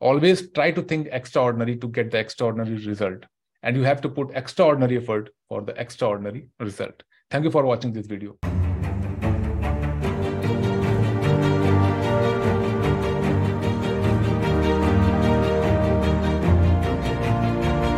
Always 0.00 0.50
try 0.50 0.72
to 0.72 0.82
think 0.82 1.08
extraordinary 1.12 1.76
to 1.76 1.88
get 1.88 2.10
the 2.10 2.18
extraordinary 2.18 2.84
result. 2.86 3.24
And 3.62 3.76
you 3.76 3.82
have 3.82 4.00
to 4.02 4.08
put 4.08 4.30
extraordinary 4.34 4.98
effort 4.98 5.30
for 5.48 5.62
the 5.62 5.78
extraordinary 5.80 6.48
result. 6.58 7.02
Thank 7.30 7.44
you 7.44 7.50
for 7.50 7.64
watching 7.64 7.92
this 7.92 8.06
video 8.06 8.36